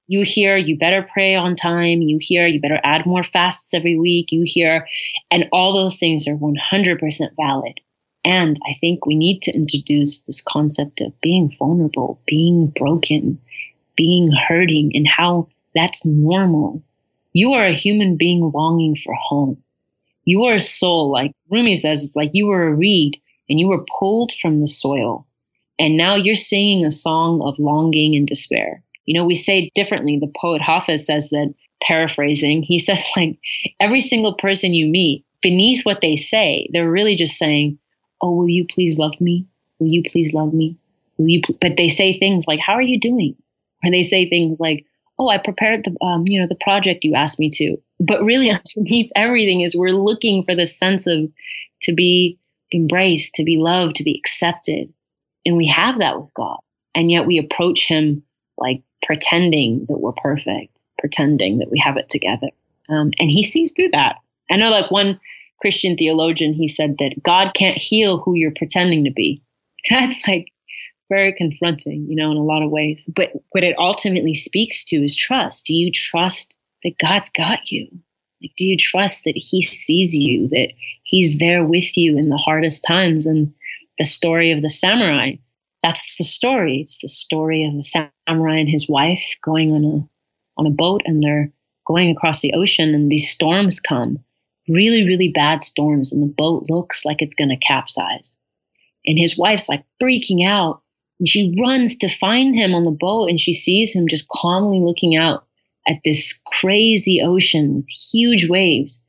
[0.08, 2.02] You hear, you better pray on time.
[2.02, 4.32] You hear, you better add more fasts every week.
[4.32, 4.88] You hear,
[5.32, 7.00] and all those things are 100%
[7.38, 7.80] valid.
[8.26, 13.40] And I think we need to introduce this concept of being vulnerable, being broken,
[13.96, 16.84] being hurting, and how that's normal.
[17.34, 19.64] You are a human being longing for home.
[20.26, 23.68] You are a soul, like Rumi says, it's like you were a reed and you
[23.68, 25.28] were pulled from the soil.
[25.80, 28.84] And now you're singing a song of longing and despair.
[29.06, 30.18] You know, we say differently.
[30.20, 33.38] The poet Hafiz says that, paraphrasing, he says, like,
[33.80, 37.80] every single person you meet, beneath what they say, they're really just saying,
[38.22, 39.46] Oh, will you please love me?
[39.80, 40.78] Will you please love me?
[41.18, 41.42] Will you?
[41.60, 43.36] But they say things like, How are you doing?
[43.84, 44.86] Or they say things like,
[45.20, 47.78] Oh, I prepared the, um, you know, the project you asked me to.
[48.00, 51.32] But really, underneath everything is we're looking for the sense of
[51.84, 52.40] to be
[52.74, 54.92] embraced, to be loved, to be accepted.
[55.46, 56.60] And we have that with God.
[56.96, 58.24] And yet we approach Him
[58.58, 62.50] like pretending that we're perfect, pretending that we have it together.
[62.90, 64.18] Um, and He sees through that.
[64.52, 65.20] I know, like one
[65.64, 69.42] Christian theologian, he said that God can't heal who you're pretending to be.
[69.90, 70.52] That's like
[71.10, 73.10] very confronting, you know, in a lot of ways.
[73.14, 75.66] But what it ultimately speaks to is trust.
[75.66, 77.88] Do you trust that God's got you?
[78.42, 82.38] Like, do you trust that He sees you, that He's there with you in the
[82.38, 83.26] hardest times?
[83.26, 83.54] And
[83.98, 85.34] the story of the samurai,
[85.82, 86.82] that's the story.
[86.82, 90.10] It's the story of the samurai and his wife going on a
[90.56, 91.52] on a boat, and they're
[91.88, 94.20] going across the ocean, and these storms come,
[94.70, 98.38] really, really bad storms, and the boat looks like it's going to capsize.
[99.06, 100.83] And his wife's like freaking out,
[101.26, 105.16] she runs to find him on the boat, and she sees him just calmly looking
[105.16, 105.46] out
[105.88, 109.04] at this crazy ocean with huge waves.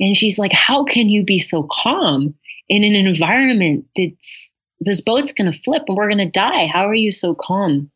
[0.00, 2.34] And she's like, How can you be so calm
[2.68, 6.66] in an environment that's this boat's going to flip and we're going to die?
[6.66, 7.90] How are you so calm?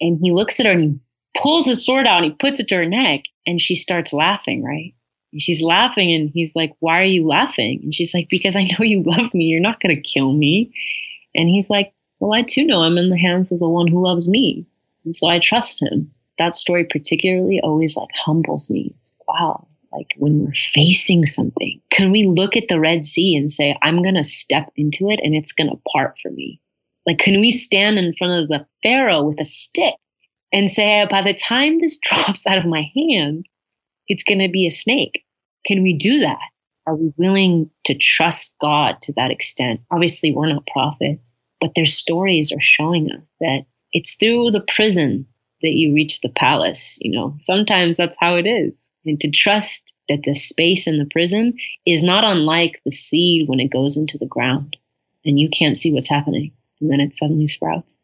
[0.00, 2.68] And he looks at her and he pulls his sword out and he puts it
[2.68, 4.94] to her neck and she starts laughing, right?
[5.32, 7.80] And she's laughing and he's like, Why are you laughing?
[7.82, 9.44] And she's like, Because I know you love me.
[9.44, 10.72] You're not going to kill me.
[11.34, 14.04] And he's like, Well, I too know I'm in the hands of the one who
[14.04, 14.66] loves me.
[15.04, 18.94] And so I trust him that story particularly always like humbles me.
[19.26, 23.76] Wow, like when we're facing something, can we look at the Red Sea and say,
[23.82, 26.60] I'm going to step into it and it's going to part for me?
[27.06, 29.94] Like, can we stand in front of the Pharaoh with a stick
[30.52, 33.46] and say, by the time this drops out of my hand,
[34.08, 35.24] it's going to be a snake?
[35.66, 36.38] Can we do that?
[36.86, 39.80] Are we willing to trust God to that extent?
[39.90, 45.26] Obviously, we're not prophets, but their stories are showing us that it's through the prison
[45.62, 46.98] that you reach the palace.
[47.00, 48.88] You know, sometimes that's how it is.
[49.04, 53.60] And to trust that the space in the prison is not unlike the seed when
[53.60, 54.76] it goes into the ground
[55.24, 56.52] and you can't see what's happening.
[56.80, 57.94] And then it suddenly sprouts.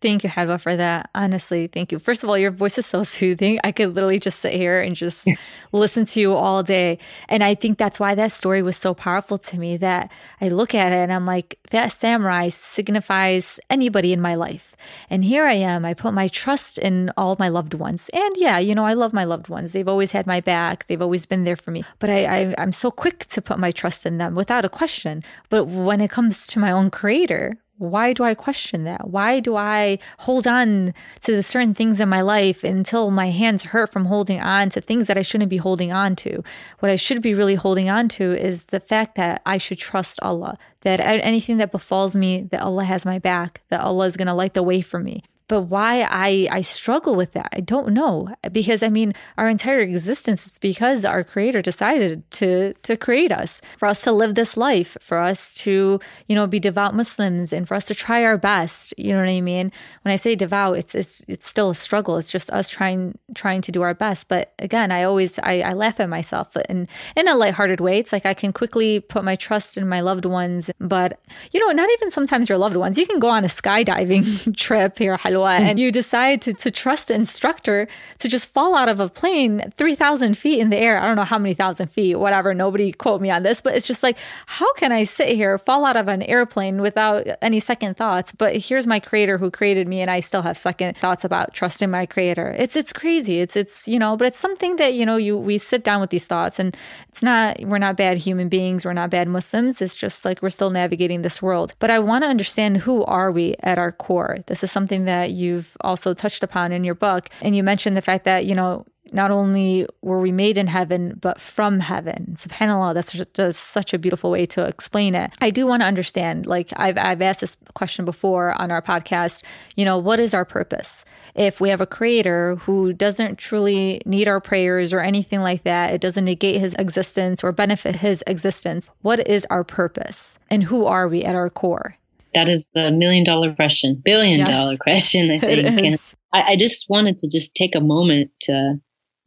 [0.00, 1.10] Thank you, Helwa, for that.
[1.14, 1.98] Honestly, thank you.
[1.98, 3.60] First of all, your voice is so soothing.
[3.62, 5.28] I could literally just sit here and just
[5.72, 6.98] listen to you all day.
[7.28, 10.10] And I think that's why that story was so powerful to me that
[10.40, 14.74] I look at it and I'm like, that samurai signifies anybody in my life.
[15.10, 15.84] And here I am.
[15.84, 18.08] I put my trust in all my loved ones.
[18.14, 19.72] And yeah, you know, I love my loved ones.
[19.72, 21.84] They've always had my back, they've always been there for me.
[21.98, 25.22] But I, I, I'm so quick to put my trust in them without a question.
[25.50, 29.08] But when it comes to my own creator, why do I question that?
[29.08, 33.64] Why do I hold on to the certain things in my life until my hands
[33.64, 36.44] hurt from holding on to things that I shouldn't be holding on to?
[36.80, 40.20] What I should be really holding on to is the fact that I should trust
[40.20, 44.28] Allah, that anything that befalls me, that Allah has my back, that Allah is going
[44.28, 47.92] to light the way for me but why I, I struggle with that, I don't
[47.92, 48.32] know.
[48.52, 53.60] Because I mean, our entire existence is because our creator decided to, to create us,
[53.76, 57.66] for us to live this life, for us to, you know, be devout Muslims and
[57.66, 58.94] for us to try our best.
[58.96, 59.72] You know what I mean?
[60.02, 62.16] When I say devout, it's, it's, it's still a struggle.
[62.16, 64.28] It's just us trying, trying to do our best.
[64.28, 66.86] But again, I always, I, I laugh at myself in,
[67.16, 67.98] in a lighthearted way.
[67.98, 71.18] It's like I can quickly put my trust in my loved ones, but
[71.50, 72.96] you know, not even sometimes your loved ones.
[72.96, 75.64] You can go on a skydiving trip here, Hmm.
[75.64, 79.72] and you decide to, to trust an instructor to just fall out of a plane
[79.76, 80.98] 3,000 feet in the air.
[80.98, 82.54] I don't know how many thousand feet, whatever.
[82.54, 85.84] Nobody quote me on this, but it's just like, how can I sit here, fall
[85.84, 88.32] out of an airplane without any second thoughts?
[88.32, 91.90] But here's my creator who created me, and I still have second thoughts about trusting
[91.90, 92.54] my creator.
[92.58, 93.40] It's it's crazy.
[93.40, 96.10] It's it's you know, but it's something that you know you we sit down with
[96.10, 96.76] these thoughts, and
[97.08, 98.84] it's not we're not bad human beings.
[98.84, 99.80] We're not bad Muslims.
[99.82, 101.74] It's just like we're still navigating this world.
[101.78, 104.38] But I want to understand who are we at our core.
[104.46, 107.28] This is something that that you've also touched upon in your book.
[107.40, 111.18] And you mentioned the fact that, you know, not only were we made in heaven,
[111.20, 112.34] but from heaven.
[112.36, 115.32] SubhanAllah, that's just such a beautiful way to explain it.
[115.40, 119.42] I do want to understand, like I've, I've asked this question before on our podcast,
[119.74, 121.04] you know, what is our purpose?
[121.34, 125.92] If we have a creator who doesn't truly need our prayers or anything like that,
[125.92, 130.38] it doesn't negate his existence or benefit his existence, what is our purpose?
[130.50, 131.96] And who are we at our core?
[132.34, 134.50] That is the million dollar question, billion yes.
[134.50, 136.00] dollar question, I think.
[136.32, 138.80] I, I just wanted to just take a moment to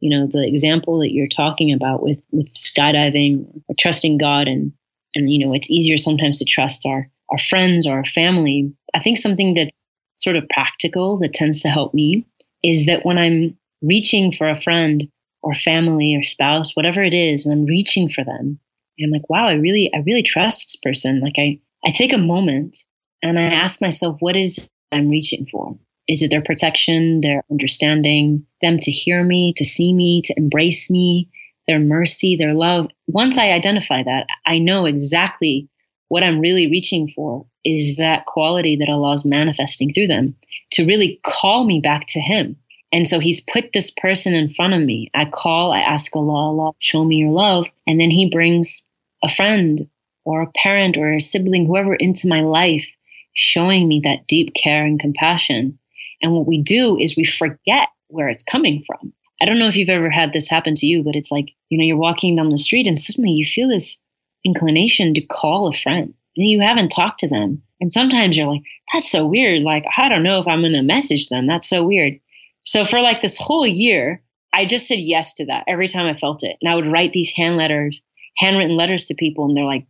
[0.03, 4.73] you know the example that you're talking about with with skydiving or trusting god and
[5.15, 8.99] and you know it's easier sometimes to trust our our friends or our family i
[8.99, 9.87] think something that's
[10.17, 12.27] sort of practical that tends to help me
[12.61, 15.07] is that when i'm reaching for a friend
[15.41, 18.59] or family or spouse whatever it is and i'm reaching for them
[19.01, 22.17] i'm like wow i really i really trust this person like i i take a
[22.17, 22.77] moment
[23.23, 25.75] and i ask myself what is i'm reaching for
[26.07, 30.91] is it their protection, their understanding, them to hear me, to see me, to embrace
[30.91, 31.29] me,
[31.67, 32.91] their mercy, their love?
[33.07, 35.69] Once I identify that, I know exactly
[36.09, 40.35] what I'm really reaching for is that quality that Allah is manifesting through them
[40.71, 42.57] to really call me back to Him.
[42.91, 45.09] And so He's put this person in front of me.
[45.13, 47.67] I call, I ask Allah, Allah, show me your love.
[47.87, 48.87] And then He brings
[49.23, 49.89] a friend
[50.25, 52.85] or a parent or a sibling, whoever into my life,
[53.33, 55.79] showing me that deep care and compassion
[56.23, 59.13] and what we do is we forget where it's coming from.
[59.41, 61.77] I don't know if you've ever had this happen to you, but it's like, you
[61.77, 64.01] know, you're walking down the street and suddenly you feel this
[64.45, 67.61] inclination to call a friend and you haven't talked to them.
[67.81, 69.63] And sometimes you're like, that's so weird.
[69.63, 71.45] Like, I don't know if I'm going to message them.
[71.45, 72.19] That's so weird.
[72.63, 76.15] So for like this whole year, I just said yes to that every time I
[76.15, 76.55] felt it.
[76.61, 78.01] And I would write these hand letters,
[78.37, 79.45] handwritten letters to people.
[79.45, 79.87] And they're like,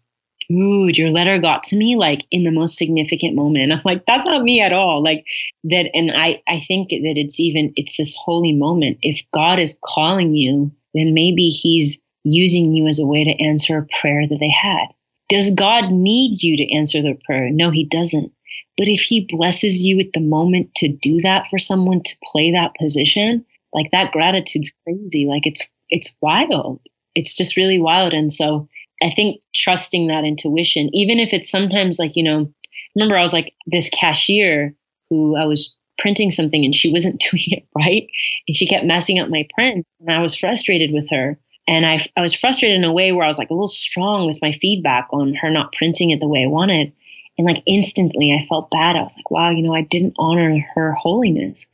[0.49, 3.63] dude, your letter got to me like in the most significant moment.
[3.63, 5.03] And I'm like, that's not me at all.
[5.03, 5.25] Like
[5.65, 5.89] that.
[5.93, 8.97] And I, I think that it's even, it's this holy moment.
[9.01, 13.77] If God is calling you, then maybe he's using you as a way to answer
[13.77, 14.88] a prayer that they had.
[15.29, 17.49] Does God need you to answer their prayer?
[17.49, 18.32] No, he doesn't.
[18.77, 22.51] But if he blesses you at the moment to do that for someone to play
[22.51, 25.25] that position, like that gratitude's crazy.
[25.27, 26.82] Like it's, it's wild.
[27.15, 28.13] It's just really wild.
[28.13, 28.67] And so
[29.03, 32.51] I think trusting that intuition, even if it's sometimes like, you know,
[32.95, 34.73] remember I was like this cashier
[35.09, 38.07] who I was printing something and she wasn't doing it right.
[38.47, 39.85] And she kept messing up my print.
[39.99, 41.37] And I was frustrated with her.
[41.67, 44.27] And I, I was frustrated in a way where I was like a little strong
[44.27, 46.91] with my feedback on her not printing it the way I wanted.
[47.37, 48.95] And like instantly I felt bad.
[48.95, 51.65] I was like, wow, you know, I didn't honor her holiness.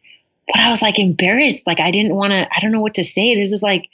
[0.47, 1.67] But I was like embarrassed.
[1.67, 3.35] Like I didn't want to, I don't know what to say.
[3.35, 3.89] This is like,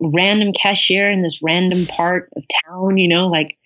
[0.00, 3.56] random cashier in this random part of town, you know, like,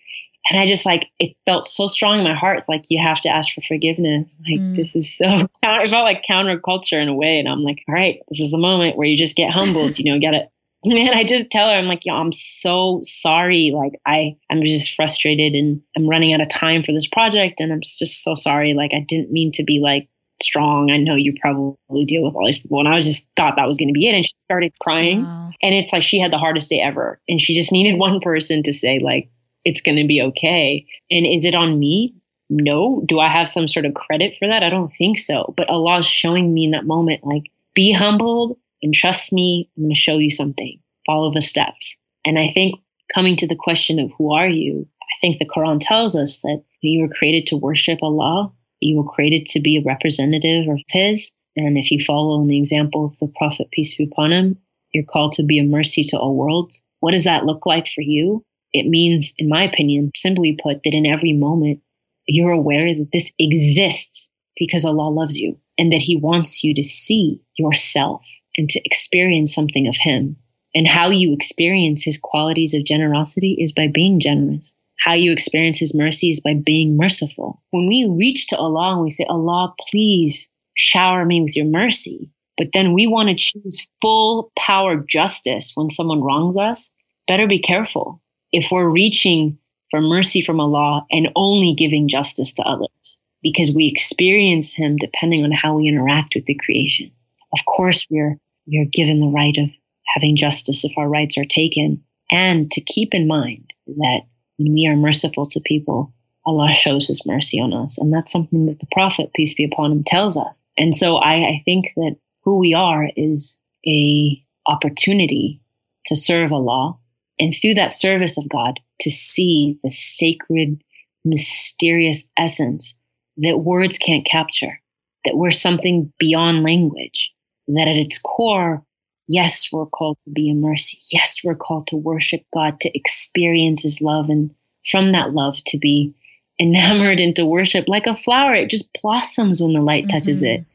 [0.49, 2.59] and I just like, it felt so strong in my heart.
[2.59, 4.33] It's like, you have to ask for forgiveness.
[4.49, 4.75] Like, mm.
[4.75, 5.25] this is so,
[5.63, 7.37] it felt like counterculture in a way.
[7.37, 10.11] And I'm like, all right, this is the moment where you just get humbled, you
[10.11, 10.47] know, get it.
[10.83, 13.71] And I just tell her, I'm like, yo, I'm so sorry.
[13.71, 17.59] Like, I, I'm just frustrated and I'm running out of time for this project.
[17.59, 18.73] And I'm just so sorry.
[18.73, 20.09] Like, I didn't mean to be like
[20.43, 20.91] strong.
[20.91, 22.79] I know you probably deal with all these people.
[22.79, 24.15] And I was just thought that was going to be it.
[24.15, 25.23] And she started crying.
[25.23, 25.51] Wow.
[25.61, 27.19] And it's like she had the hardest day ever.
[27.27, 29.29] And she just needed one person to say, like,
[29.63, 30.85] it's going to be okay.
[31.09, 32.15] And is it on me?
[32.49, 33.03] No.
[33.05, 34.63] Do I have some sort of credit for that?
[34.63, 35.53] I don't think so.
[35.55, 39.69] But Allah's showing me in that moment, like, be humbled and trust me.
[39.77, 40.79] I'm going to show you something.
[41.05, 41.97] Follow the steps.
[42.25, 42.75] And I think
[43.13, 46.63] coming to the question of who are you, I think the Quran tells us that
[46.81, 48.51] you were created to worship Allah
[48.81, 51.31] you were created to be a representative of His.
[51.55, 54.57] And if you follow in the example of the Prophet, peace be upon him,
[54.93, 56.81] you're called to be a mercy to all worlds.
[56.99, 58.45] What does that look like for you?
[58.73, 61.81] It means, in my opinion, simply put, that in every moment,
[62.25, 66.83] you're aware that this exists because Allah loves you and that He wants you to
[66.83, 68.21] see yourself
[68.57, 70.37] and to experience something of Him.
[70.73, 75.79] And how you experience His qualities of generosity is by being generous how you experience
[75.79, 77.61] his mercy is by being merciful.
[77.71, 82.29] When we reach to Allah and we say, Allah, please shower me with your mercy,
[82.55, 86.87] but then we want to choose full power justice when someone wrongs us,
[87.27, 88.21] better be careful.
[88.51, 89.57] If we're reaching
[89.89, 95.43] for mercy from Allah and only giving justice to others, because we experience Him depending
[95.43, 97.11] on how we interact with the creation.
[97.53, 98.37] Of course, we're,
[98.67, 99.69] we're given the right of
[100.15, 104.21] having justice if our rights are taken, and to keep in mind that
[104.63, 106.13] when we are merciful to people,
[106.45, 107.97] Allah shows his mercy on us.
[107.97, 110.55] And that's something that the Prophet, peace be upon him, tells us.
[110.77, 115.61] And so I, I think that who we are is a opportunity
[116.07, 116.97] to serve Allah
[117.39, 120.81] and through that service of God to see the sacred,
[121.25, 122.95] mysterious essence
[123.37, 124.79] that words can't capture.
[125.25, 127.33] that we're something beyond language,
[127.67, 128.83] that at its core,
[129.31, 130.97] yes, we're called to be in mercy.
[131.11, 134.53] Yes, we're called to worship God, to experience His love, and
[134.85, 136.13] from that love to be
[136.59, 138.53] enamored into worship like a flower.
[138.53, 140.17] It just blossoms when the light mm-hmm.
[140.17, 140.65] touches it.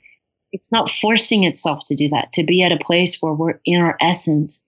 [0.52, 2.32] It's not forcing itself to do that.
[2.32, 4.62] To be at a place where we're in our essence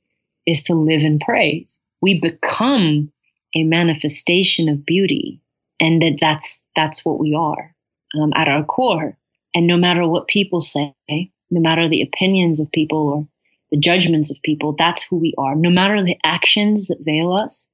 [0.46, 1.80] is to live in praise.
[2.02, 3.10] We become
[3.54, 5.40] a manifestation of beauty,
[5.80, 7.74] and that that's that's what we are
[8.20, 9.16] um, at our core.
[9.54, 13.26] And no matter what people say, no matter the opinions of people or
[13.70, 15.54] the judgments of people, that's who we are.
[15.54, 17.68] No matter the actions that veil us,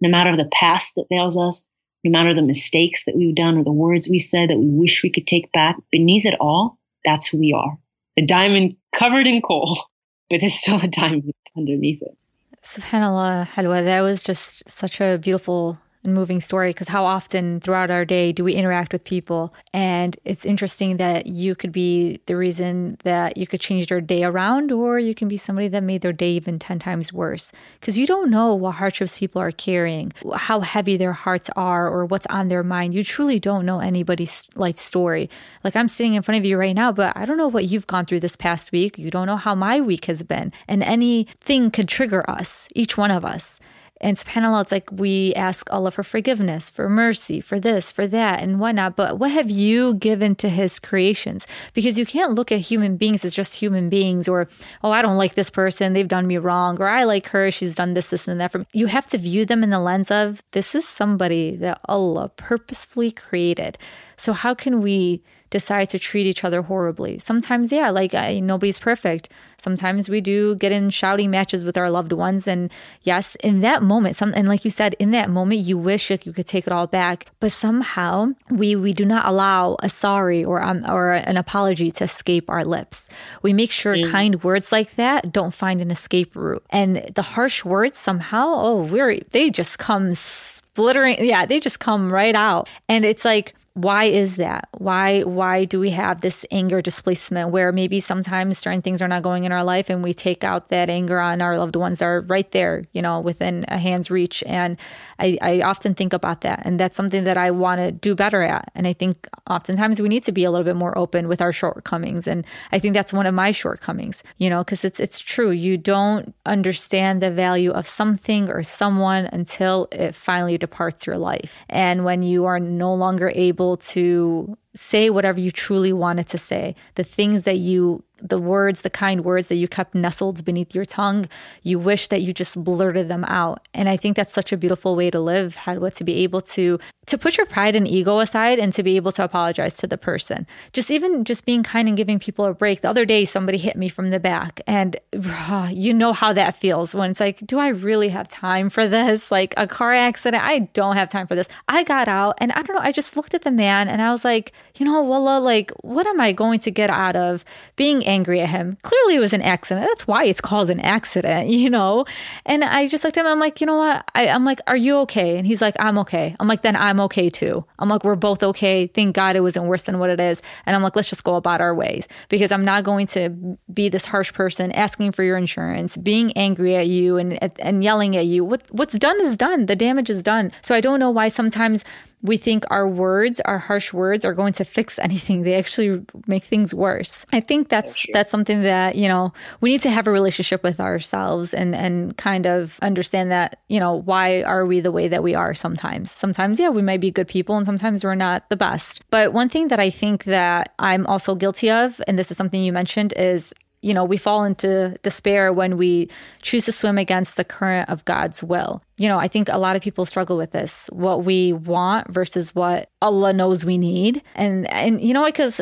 [0.00, 1.66] no matter the past that veils us,
[2.04, 5.02] no matter the mistakes that we've done or the words we said that we wish
[5.02, 7.78] we could take back, beneath it all, that's who we are.
[8.16, 9.76] A diamond covered in coal,
[10.30, 12.16] but there's still a diamond underneath it.
[12.62, 17.90] SubhanAllah, Helwa, that was just such a beautiful and moving story because how often throughout
[17.90, 19.52] our day do we interact with people?
[19.74, 24.24] And it's interesting that you could be the reason that you could change their day
[24.24, 27.98] around, or you can be somebody that made their day even 10 times worse because
[27.98, 32.26] you don't know what hardships people are carrying, how heavy their hearts are, or what's
[32.26, 32.94] on their mind.
[32.94, 35.28] You truly don't know anybody's life story.
[35.64, 37.86] Like I'm sitting in front of you right now, but I don't know what you've
[37.86, 38.98] gone through this past week.
[38.98, 40.52] You don't know how my week has been.
[40.68, 43.58] And anything could trigger us, each one of us.
[44.00, 48.42] And subhanAllah, it's like we ask Allah for forgiveness, for mercy, for this, for that,
[48.42, 48.94] and whatnot.
[48.94, 51.46] But what have you given to His creations?
[51.72, 54.48] Because you can't look at human beings as just human beings, or,
[54.84, 57.74] oh, I don't like this person, they've done me wrong, or I like her, she's
[57.74, 58.52] done this, this, and that.
[58.52, 58.66] For me.
[58.74, 63.10] You have to view them in the lens of this is somebody that Allah purposefully
[63.10, 63.78] created.
[64.18, 67.18] So, how can we decide to treat each other horribly.
[67.18, 69.28] Sometimes, yeah, like I, nobody's perfect.
[69.58, 72.46] Sometimes we do get in shouting matches with our loved ones.
[72.46, 72.70] And
[73.02, 76.26] yes, in that moment, some, and like you said, in that moment, you wish like
[76.26, 77.26] you could take it all back.
[77.40, 82.04] But somehow we, we do not allow a sorry or, um, or an apology to
[82.04, 83.08] escape our lips.
[83.42, 84.10] We make sure mm.
[84.10, 86.64] kind words like that don't find an escape route.
[86.70, 91.24] And the harsh words somehow, oh, we're, they just come splittering.
[91.24, 92.68] Yeah, they just come right out.
[92.88, 94.70] And it's like, why is that?
[94.72, 99.22] Why why do we have this anger displacement where maybe sometimes certain things are not
[99.22, 102.22] going in our life and we take out that anger on our loved ones are
[102.22, 104.42] right there you know within a hand's reach.
[104.46, 104.78] And
[105.18, 106.62] i, I often think about that.
[106.64, 108.72] And that's something that i want to do better at.
[108.74, 111.52] And i think oftentimes we need to be a little bit more open with our
[111.52, 112.26] shortcomings.
[112.26, 115.50] And i think that's one of my shortcomings you know because it's it's true.
[115.50, 121.58] You don't understand the value of something or someone until it finally departs your life.
[121.68, 126.38] And when you are no longer able able to say whatever you truly wanted to
[126.38, 130.74] say, the things that you the words, the kind words that you kept nestled beneath
[130.74, 131.26] your tongue,
[131.62, 133.68] you wish that you just blurted them out.
[133.74, 136.78] And I think that's such a beautiful way to live, Helwa, to be able to
[137.06, 139.96] to put your pride and ego aside and to be able to apologize to the
[139.96, 140.44] person.
[140.72, 142.80] Just even just being kind and giving people a break.
[142.80, 146.56] The other day somebody hit me from the back and uh, you know how that
[146.56, 149.30] feels when it's like, do I really have time for this?
[149.30, 151.46] Like a car accident, I don't have time for this.
[151.68, 154.10] I got out and I don't know, I just looked at the man and I
[154.10, 157.44] was like, you know, Wallah, like what am I going to get out of
[157.76, 158.78] being angry at him.
[158.82, 159.86] Clearly, it was an accident.
[159.88, 162.04] That's why it's called an accident, you know?
[162.44, 163.30] And I just looked at him.
[163.30, 164.08] I'm like, you know what?
[164.14, 165.36] I, I'm like, are you okay?
[165.36, 166.34] And he's like, I'm okay.
[166.40, 167.64] I'm like, then I'm okay too.
[167.78, 168.86] I'm like, we're both okay.
[168.86, 170.42] Thank God it wasn't worse than what it is.
[170.64, 173.88] And I'm like, let's just go about our ways because I'm not going to be
[173.88, 178.26] this harsh person asking for your insurance, being angry at you and, and yelling at
[178.26, 178.44] you.
[178.44, 179.66] What, what's done is done.
[179.66, 180.52] The damage is done.
[180.62, 181.84] So I don't know why sometimes
[182.22, 185.42] we think our words, our harsh words are going to fix anything.
[185.42, 187.24] They actually make things worse.
[187.32, 190.80] I think that's that's something that, you know, we need to have a relationship with
[190.80, 195.22] ourselves and and kind of understand that, you know, why are we the way that
[195.22, 196.10] we are sometimes?
[196.10, 199.02] Sometimes yeah, we might be good people and sometimes we're not the best.
[199.10, 202.62] But one thing that I think that I'm also guilty of and this is something
[202.62, 203.52] you mentioned is
[203.82, 206.08] you know, we fall into despair when we
[206.42, 209.76] choose to swim against the current of God's will you know, I think a lot
[209.76, 214.22] of people struggle with this, what we want versus what Allah knows we need.
[214.34, 215.34] And, and you know what?
[215.34, 215.60] Because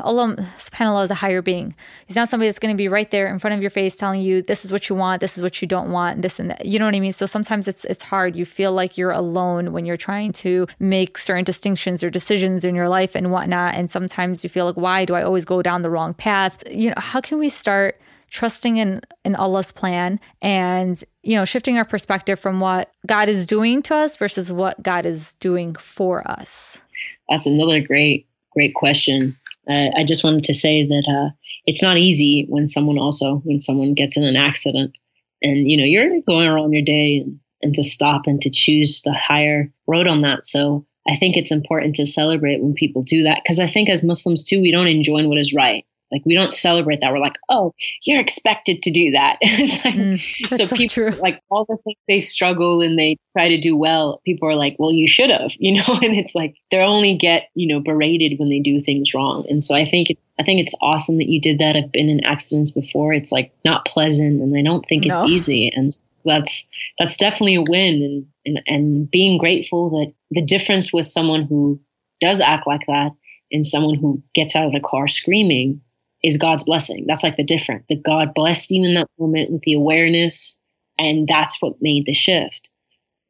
[0.00, 1.74] Allah subhanAllah is a higher being.
[2.06, 4.22] He's not somebody that's going to be right there in front of your face telling
[4.22, 6.64] you this is what you want, this is what you don't want, this and that.
[6.64, 7.12] You know what I mean?
[7.12, 8.36] So sometimes it's, it's hard.
[8.36, 12.76] You feel like you're alone when you're trying to make certain distinctions or decisions in
[12.76, 13.74] your life and whatnot.
[13.74, 16.62] And sometimes you feel like, why do I always go down the wrong path?
[16.70, 17.98] You know, how can we start
[18.30, 23.46] trusting in, in Allah's plan and, you know, shifting our perspective from what God is
[23.46, 26.78] doing to us versus what God is doing for us?
[27.28, 29.36] That's another great, great question.
[29.68, 31.34] Uh, I just wanted to say that uh,
[31.66, 34.96] it's not easy when someone also, when someone gets in an accident
[35.42, 39.02] and, you know, you're going around your day and, and to stop and to choose
[39.02, 40.46] the higher road on that.
[40.46, 44.02] So I think it's important to celebrate when people do that because I think as
[44.02, 45.84] Muslims too, we don't enjoin what is right.
[46.10, 47.12] Like we don't celebrate that.
[47.12, 49.38] We're like, oh, you're expected to do that.
[49.42, 51.10] it's like, mm, so, so people true.
[51.20, 54.20] like all the things they struggle and they try to do well.
[54.24, 55.98] People are like, well, you should have, you know.
[56.02, 59.46] And it's like they only get you know berated when they do things wrong.
[59.48, 61.76] And so I think it, I think it's awesome that you did that.
[61.76, 63.12] I've been in accidents before.
[63.12, 65.72] It's like not pleasant, and I don't think it's easy.
[65.74, 65.92] And
[66.24, 68.02] that's that's definitely a win.
[68.02, 71.80] And, and and being grateful that the difference with someone who
[72.20, 73.10] does act like that
[73.52, 75.80] and someone who gets out of the car screaming
[76.22, 77.04] is God's blessing.
[77.06, 77.84] That's like the difference.
[77.88, 80.58] That God blessed you in that moment with the awareness,
[80.98, 82.70] and that's what made the shift.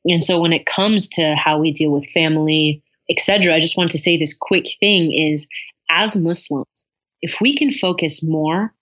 [0.05, 3.91] And so when it comes to how we deal with family, etc., I just want
[3.93, 5.49] to say this quick thing is
[5.91, 6.87] as Muslims,
[7.23, 8.73] if we can focus more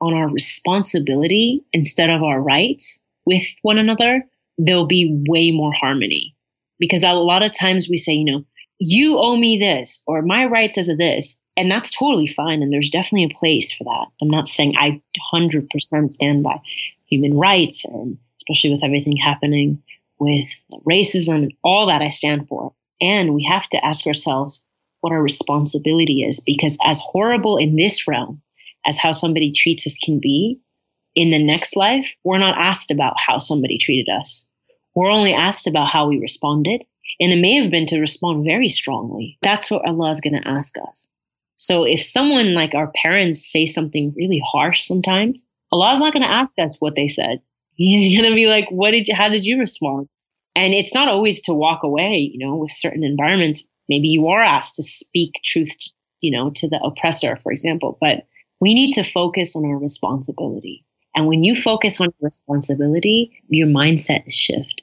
[0.00, 4.24] on our responsibility instead of our rights with one another,
[4.56, 6.34] there'll be way more harmony.
[6.78, 8.44] Because a lot of times we say, you know,
[8.78, 11.40] you owe me this or my rights as a this.
[11.56, 12.62] And that's totally fine.
[12.62, 14.06] And there's definitely a place for that.
[14.22, 15.02] I'm not saying I
[15.32, 16.60] 100% stand by
[17.06, 19.82] human rights and especially with everything happening
[20.18, 20.48] with
[20.88, 22.72] racism and all that I stand for.
[23.00, 24.64] And we have to ask ourselves
[25.00, 28.42] what our responsibility is because as horrible in this realm
[28.86, 30.60] as how somebody treats us can be,
[31.14, 34.46] in the next life, we're not asked about how somebody treated us.
[34.94, 36.82] We're only asked about how we responded
[37.20, 39.38] and it may have been to respond very strongly.
[39.42, 41.08] That's what Allah is going to ask us.
[41.56, 45.42] So if someone like our parents say something really harsh sometimes,
[45.72, 47.40] Allah's not going to ask us what they said.
[47.74, 50.08] He's going to be like, what did you, how did you respond?
[50.56, 53.68] And it's not always to walk away, you know, with certain environments.
[53.88, 55.74] Maybe you are asked to speak truth,
[56.20, 58.26] you know, to the oppressor, for example, but
[58.60, 60.84] we need to focus on our responsibility.
[61.14, 64.82] And when you focus on responsibility, your mindset shift.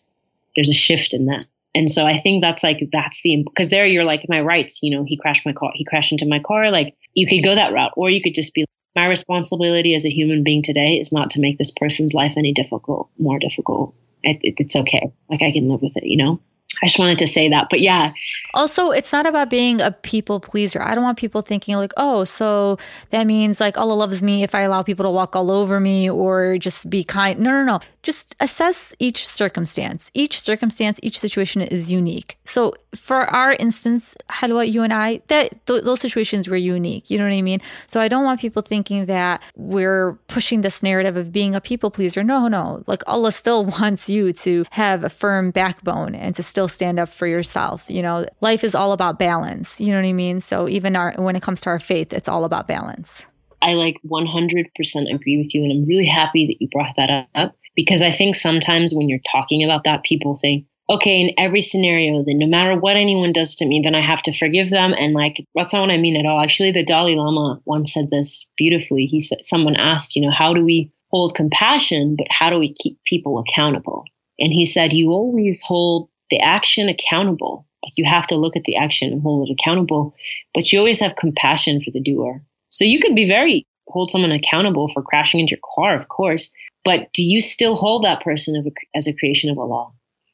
[0.55, 1.45] There's a shift in that.
[1.75, 4.95] And so I think that's like that's the because there you're like my rights, you
[4.95, 6.71] know, he crashed my car, he crashed into my car.
[6.71, 8.65] Like you could go that route, or you could just be
[8.95, 12.53] my responsibility as a human being today is not to make this person's life any
[12.53, 13.93] difficult, more difficult.
[14.23, 15.11] It, it, it's okay.
[15.29, 16.39] Like I can live with it, you know.
[16.85, 17.65] I just wanted to say that.
[17.71, 18.13] But yeah.
[18.53, 20.83] Also, it's not about being a people pleaser.
[20.83, 22.77] I don't want people thinking like, oh, so
[23.09, 26.07] that means like Allah loves me if I allow people to walk all over me
[26.07, 27.39] or just be kind.
[27.39, 27.79] No, no, no.
[28.03, 30.11] Just assess each circumstance.
[30.13, 32.37] Each circumstance, each situation is unique.
[32.45, 37.09] So for our instance, Helwa, you and I, that th- those situations were unique.
[37.09, 37.61] You know what I mean?
[37.87, 41.89] So I don't want people thinking that we're pushing this narrative of being a people
[41.89, 42.23] pleaser.
[42.23, 42.83] No, no.
[42.85, 47.09] Like Allah still wants you to have a firm backbone and to still stand up
[47.09, 47.89] for yourself.
[47.89, 49.81] You know, life is all about balance.
[49.81, 50.41] You know what I mean?
[50.41, 53.25] So even our when it comes to our faith, it's all about balance.
[53.61, 54.67] I like 100%
[55.13, 55.63] agree with you.
[55.63, 59.19] And I'm really happy that you brought that up because I think sometimes when you're
[59.31, 63.55] talking about that, people think, okay, in every scenario, then no matter what anyone does
[63.55, 64.93] to me, then I have to forgive them.
[64.95, 66.39] And like, that's not what I mean at all.
[66.39, 69.07] Actually, the Dalai Lama once said this beautifully.
[69.07, 72.73] He said, someone asked, you know, how do we hold compassion, but how do we
[72.73, 74.03] keep people accountable?
[74.37, 77.65] And he said, you always hold the action accountable.
[77.83, 80.15] Like you have to look at the action and hold it accountable,
[80.53, 82.41] but you always have compassion for the doer.
[82.69, 86.51] So you can be very hold someone accountable for crashing into your car, of course,
[86.83, 89.91] but do you still hold that person as a creation of Allah?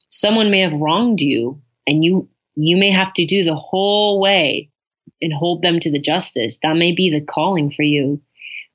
[0.10, 4.70] Someone may have wronged you, and you you may have to do the whole way
[5.22, 6.60] and hold them to the justice.
[6.62, 8.22] That may be the calling for you.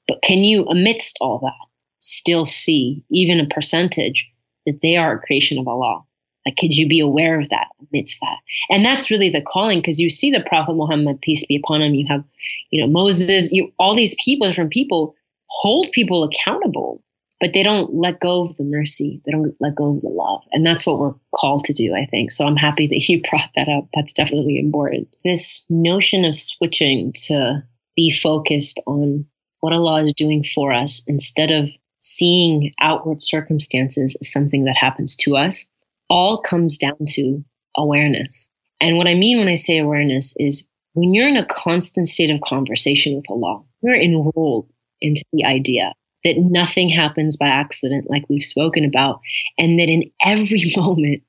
[0.08, 1.66] But can you, amidst all that,
[1.98, 4.30] still see even a percentage
[4.64, 6.04] that they are a creation of Allah?
[6.46, 8.36] Like, could you be aware of that amidst that?
[8.70, 11.94] And that's really the calling because you see the Prophet Muhammad, peace be upon him.
[11.94, 12.22] You have,
[12.70, 15.16] you know, Moses, you, all these people, different people
[15.48, 17.02] hold people accountable,
[17.40, 19.20] but they don't let go of the mercy.
[19.26, 20.42] They don't let go of the love.
[20.52, 22.30] And that's what we're called to do, I think.
[22.30, 23.88] So I'm happy that you brought that up.
[23.94, 25.08] That's definitely important.
[25.24, 27.64] This notion of switching to
[27.96, 29.26] be focused on
[29.60, 31.68] what Allah is doing for us instead of
[31.98, 35.66] seeing outward circumstances as something that happens to us
[36.08, 37.44] all comes down to
[37.76, 38.48] awareness.
[38.80, 42.30] And what I mean when I say awareness is when you're in a constant state
[42.30, 44.68] of conversation with Allah, you're enrolled
[45.00, 45.92] into the idea
[46.24, 49.20] that nothing happens by accident, like we've spoken about,
[49.58, 51.22] and that in every moment,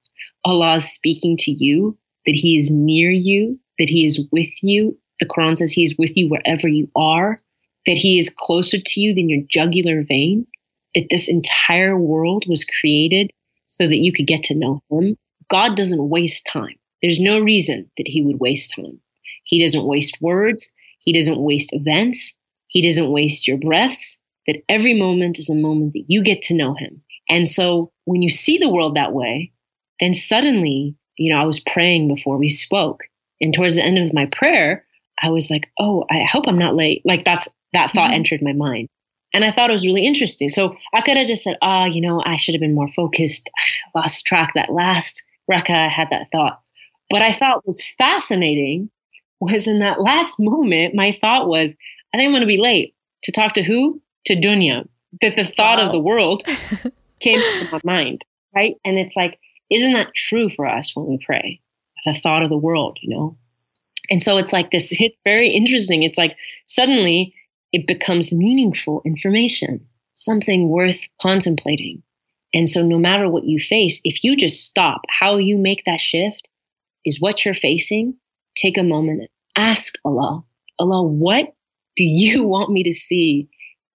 [0.45, 4.97] Allah is speaking to you, that He is near you, that He is with you.
[5.19, 7.37] The Quran says He is with you wherever you are,
[7.85, 10.47] that He is closer to you than your jugular vein,
[10.95, 13.31] that this entire world was created
[13.67, 15.15] so that you could get to know him.
[15.49, 16.75] God doesn't waste time.
[17.01, 18.99] There's no reason that he would waste time.
[19.43, 20.73] He doesn't waste words.
[20.99, 22.37] He doesn't waste events.
[22.67, 24.21] He doesn't waste your breaths.
[24.47, 27.03] That every moment is a moment that you get to know him.
[27.29, 29.51] And so when you see the world that way,
[29.99, 33.01] then suddenly, you know, I was praying before we spoke
[33.39, 34.85] And towards the end of my prayer,
[35.21, 37.01] I was like, oh, I hope I'm not late.
[37.05, 38.13] Like that's that thought mm-hmm.
[38.13, 38.87] entered my mind.
[39.33, 40.49] And I thought it was really interesting.
[40.49, 42.91] So I could have just said, ah, oh, you know, I should have been more
[42.95, 43.49] focused.
[43.95, 46.61] lost track that last Raka, I had that thought.
[47.09, 48.89] What I thought was fascinating
[49.39, 51.75] was in that last moment, my thought was,
[52.13, 54.01] I think I'm going to be late to talk to who?
[54.25, 54.87] To Dunya.
[55.21, 55.85] That the thought wow.
[55.85, 56.43] of the world
[57.19, 58.75] came to my mind, right?
[58.83, 59.39] And it's like,
[59.71, 61.61] isn't that true for us when we pray?
[62.05, 63.37] The thought of the world, you know?
[64.09, 66.03] And so it's like this, it's very interesting.
[66.03, 67.33] It's like suddenly
[67.71, 72.03] it becomes meaningful information, something worth contemplating.
[72.53, 76.01] And so no matter what you face, if you just stop, how you make that
[76.01, 76.49] shift
[77.05, 78.15] is what you're facing.
[78.55, 80.43] Take a moment, and ask Allah,
[80.79, 81.53] Allah, what
[81.95, 83.49] do you want me to see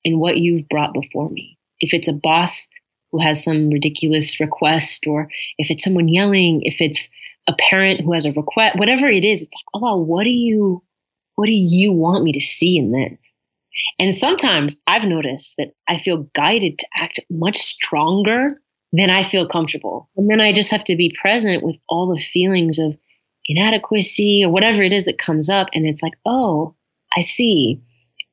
[0.04, 1.58] in what you've brought before me?
[1.80, 2.68] If it's a boss
[3.10, 7.10] who has some ridiculous request, or if it's someone yelling, if it's
[7.48, 10.82] a parent who has a request, whatever it is, it's like, Allah, what do you,
[11.34, 13.18] what do you want me to see in this?
[13.98, 18.48] And sometimes I've noticed that I feel guided to act much stronger
[18.92, 20.08] than I feel comfortable.
[20.16, 22.96] And then I just have to be present with all the feelings of
[23.46, 25.68] inadequacy or whatever it is that comes up.
[25.72, 26.74] And it's like, oh,
[27.16, 27.80] I see.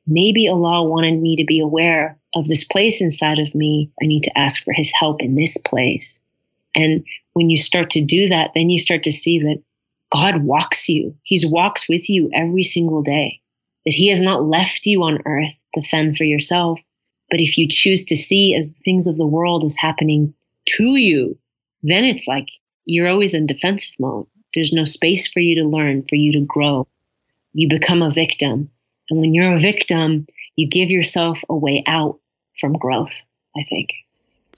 [0.05, 3.91] Maybe Allah wanted me to be aware of this place inside of me.
[4.01, 6.19] I need to ask for his help in this place.
[6.75, 9.61] And when you start to do that, then you start to see that
[10.11, 11.15] God walks you.
[11.23, 13.41] He's walks with you every single day
[13.85, 16.79] that he has not left you on earth to fend for yourself.
[17.29, 20.33] But if you choose to see as things of the world is happening
[20.77, 21.37] to you,
[21.83, 22.47] then it's like
[22.85, 24.27] you're always in defensive mode.
[24.53, 26.87] There's no space for you to learn, for you to grow.
[27.53, 28.69] You become a victim.
[29.09, 30.25] And when you're a victim,
[30.55, 32.19] you give yourself a way out
[32.59, 33.21] from growth,
[33.55, 33.89] I think.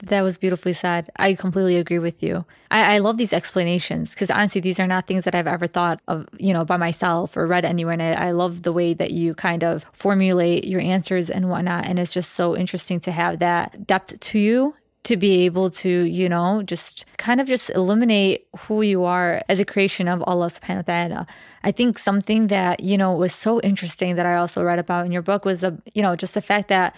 [0.02, 1.10] That was beautifully said.
[1.16, 2.44] I completely agree with you.
[2.72, 6.00] I, I love these explanations because honestly, these are not things that I've ever thought
[6.08, 7.92] of, you know, by myself or read anywhere.
[7.92, 11.86] And I, I love the way that you kind of formulate your answers and whatnot.
[11.86, 14.74] And it's just so interesting to have that depth to you
[15.04, 19.58] to be able to, you know, just kind of just illuminate who you are as
[19.58, 21.26] a creation of Allah subhanahu wa ta'ala.
[21.64, 25.12] I think something that, you know, was so interesting that I also read about in
[25.12, 26.94] your book was the, you know, just the fact that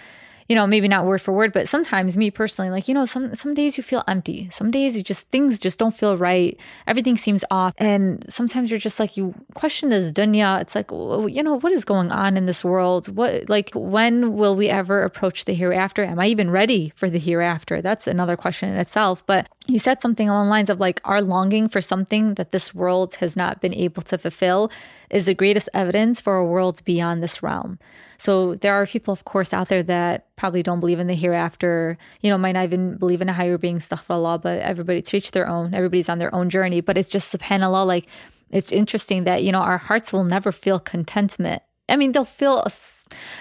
[0.48, 3.34] you know, maybe not word for word, but sometimes me personally, like, you know, some
[3.34, 4.48] some days you feel empty.
[4.50, 6.58] Some days you just things just don't feel right.
[6.86, 7.72] Everything seems off.
[7.78, 10.60] And sometimes you're just like you question this dunya.
[10.60, 13.08] It's like, you know, what is going on in this world?
[13.08, 16.04] What like when will we ever approach the hereafter?
[16.04, 17.80] Am I even ready for the hereafter?
[17.80, 19.26] That's another question in itself.
[19.26, 22.74] But you said something along the lines of like our longing for something that this
[22.74, 24.70] world has not been able to fulfill
[25.10, 27.78] is the greatest evidence for a world beyond this realm.
[28.18, 31.98] So there are people, of course, out there that probably don't believe in the hereafter,
[32.20, 35.48] you know, might not even believe in a higher being, law, but everybody teach their
[35.48, 35.74] own.
[35.74, 36.80] Everybody's on their own journey.
[36.80, 38.06] But it's just subhanAllah, like
[38.50, 42.60] it's interesting that, you know, our hearts will never feel contentment I mean, they'll feel
[42.60, 42.70] a,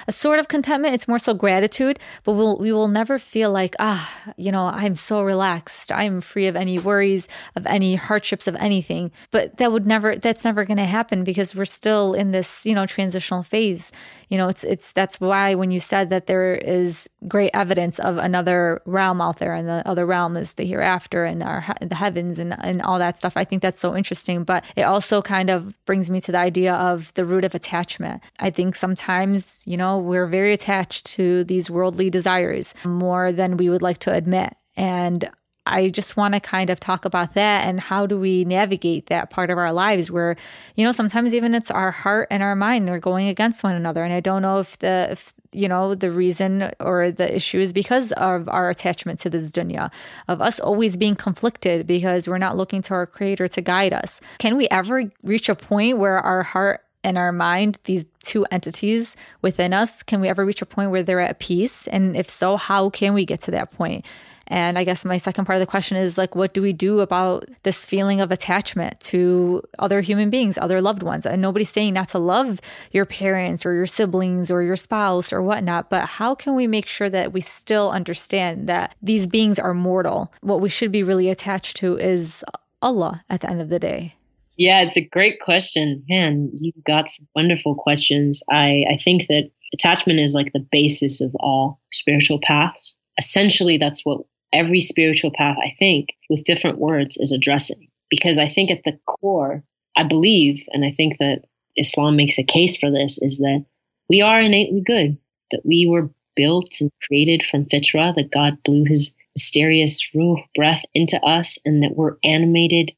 [0.08, 0.94] a, sort of contentment.
[0.94, 4.98] It's more so gratitude, but we'll, we will never feel like, ah, you know, I'm
[4.98, 5.94] so relaxed.
[5.94, 9.12] I'm free of any worries, of any hardships, of anything.
[9.32, 12.76] But that would never, that's never going to happen because we're still in this, you
[12.76, 13.94] know, transitional phase.
[14.28, 18.18] You know, it's, it's, that's why when you said that there is great evidence of
[18.18, 22.40] another realm out there and the other realm is the hereafter and our, the heavens
[22.40, 24.44] and, and all that stuff, I think that's so interesting.
[24.44, 28.22] But it also kind of brings me to the idea of the root of attachment
[28.40, 33.70] I think sometimes, you know, we're very attached to these worldly desires more than we
[33.70, 34.56] would like to admit.
[34.76, 35.30] And
[35.66, 39.30] I just want to kind of talk about that and how do we navigate that
[39.30, 40.36] part of our lives where,
[40.76, 44.04] you know, sometimes even it's our heart and our mind, they're going against one another.
[44.04, 47.72] And I don't know if the, if, you know, the reason or the issue is
[47.72, 49.90] because of our attachment to this dunya,
[50.28, 54.20] of us always being conflicted because we're not looking to our creator to guide us.
[54.40, 59.16] Can we ever reach a point where our heart in our mind, these two entities
[59.42, 61.88] within us, can we ever reach a point where they're at peace?
[61.88, 64.06] And if so, how can we get to that point?
[64.48, 67.00] And I guess my second part of the question is like, what do we do
[67.00, 71.26] about this feeling of attachment to other human beings, other loved ones?
[71.26, 72.60] And nobody's saying not to love
[72.92, 76.86] your parents or your siblings or your spouse or whatnot, but how can we make
[76.86, 80.32] sure that we still understand that these beings are mortal?
[80.42, 82.44] What we should be really attached to is
[82.82, 84.16] Allah at the end of the day.
[84.58, 86.04] Yeah, it's a great question.
[86.08, 88.44] Man, you've got some wonderful questions.
[88.52, 92.96] I, I think that attachment is like the basis of all spiritual paths.
[93.18, 97.90] Essentially, that's what every spiritual path, I think, with different words, is addressing.
[98.10, 99.64] Because I think at the core,
[99.98, 101.46] I believe, and I think that
[101.76, 103.66] Islam makes a case for this, is that
[104.08, 105.18] we are innately good,
[105.52, 110.84] that we were built and created from fitra, that God blew his mysterious ruh breath
[110.94, 112.92] into us, and that we're animated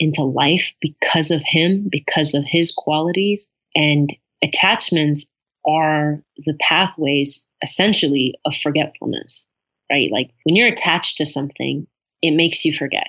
[0.00, 3.50] into life because of him, because of his qualities.
[3.76, 5.30] And attachments
[5.64, 9.46] are the pathways essentially of forgetfulness,
[9.92, 10.10] right?
[10.10, 11.86] Like when you're attached to something,
[12.22, 13.08] it makes you forget.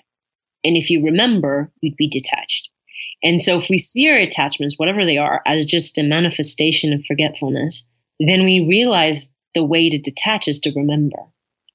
[0.63, 2.69] And if you remember, you'd be detached.
[3.23, 7.05] And so if we see our attachments, whatever they are, as just a manifestation of
[7.05, 7.87] forgetfulness,
[8.19, 11.17] then we realize the way to detach is to remember.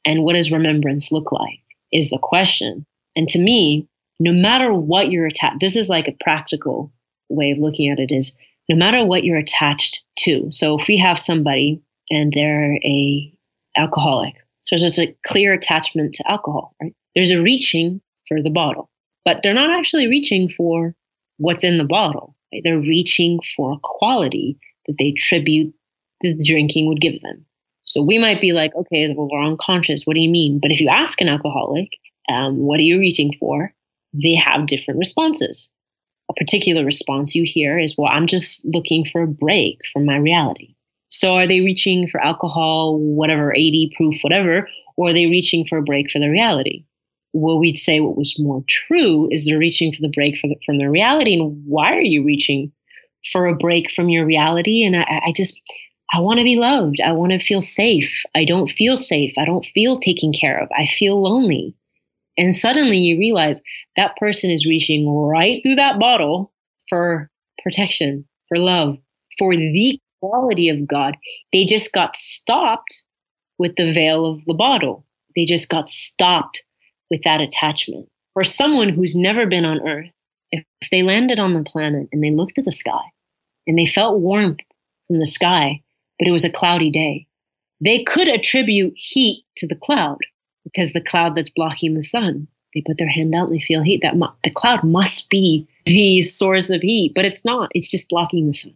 [0.04, 1.62] And what does remembrance look like
[1.92, 2.84] is the question.
[3.16, 3.88] And to me,
[4.18, 6.92] no matter what you're attached, this is like a practical
[7.28, 8.36] way of looking at it is
[8.68, 10.50] no matter what you're attached to.
[10.50, 13.32] So if we have somebody and they're a
[13.76, 16.94] alcoholic, so there's a clear attachment to alcohol, right?
[17.14, 18.90] There's a reaching for the bottle,
[19.24, 20.94] but they're not actually reaching for
[21.38, 22.34] what's in the bottle.
[22.52, 22.62] Right?
[22.64, 25.74] They're reaching for a quality that they attribute
[26.20, 27.46] the drinking would give them.
[27.84, 30.04] So we might be like, okay, well, we're unconscious.
[30.04, 30.58] What do you mean?
[30.60, 31.90] But if you ask an alcoholic,
[32.28, 33.72] um, what are you reaching for?
[34.22, 35.72] They have different responses.
[36.30, 40.16] A particular response you hear is, well, I'm just looking for a break from my
[40.16, 40.74] reality.
[41.08, 45.78] So are they reaching for alcohol, whatever, 80 proof, whatever, or are they reaching for
[45.78, 46.84] a break for the reality?
[47.32, 50.78] Well, we'd say what was more true is they're reaching for the break the, from
[50.78, 51.34] the reality.
[51.34, 52.72] And why are you reaching
[53.30, 54.84] for a break from your reality?
[54.84, 55.62] And I, I just,
[56.12, 56.96] I want to be loved.
[57.04, 58.22] I want to feel safe.
[58.34, 59.34] I don't feel safe.
[59.38, 60.68] I don't feel taken care of.
[60.76, 61.74] I feel lonely.
[62.38, 63.62] And suddenly you realize
[63.96, 66.52] that person is reaching right through that bottle
[66.88, 67.30] for
[67.62, 68.98] protection, for love,
[69.38, 71.16] for the quality of God.
[71.52, 73.04] They just got stopped
[73.58, 75.04] with the veil of the bottle.
[75.34, 76.62] They just got stopped
[77.10, 78.08] with that attachment.
[78.34, 80.10] For someone who's never been on earth,
[80.52, 83.02] if, they landed on the planet and they looked at the sky
[83.66, 84.60] and they felt warmth
[85.06, 85.82] from the sky,
[86.18, 87.26] but it was a cloudy day.
[87.80, 90.18] They could attribute heat to the cloud
[90.66, 92.48] because the cloud that's blocking the sun.
[92.74, 94.02] They put their hand out and they feel heat.
[94.02, 97.70] That mu- the cloud must be the source of heat, but it's not.
[97.72, 98.74] It's just blocking the sun.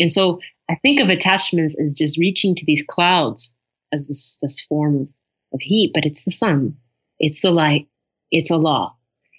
[0.00, 3.54] And so I think of attachments as just reaching to these clouds
[3.92, 5.08] as this, this form of,
[5.54, 6.76] of heat, but it's the sun,
[7.18, 7.88] it's the light,
[8.30, 8.94] it's a law.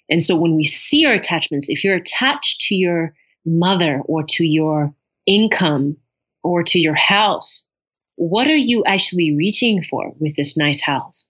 [0.08, 3.14] And so when we see our attachments, if you're attached to your
[3.46, 4.92] mother or to your
[5.26, 5.96] income
[6.42, 7.68] or to your house,
[8.16, 11.28] what are you actually reaching for with this nice house?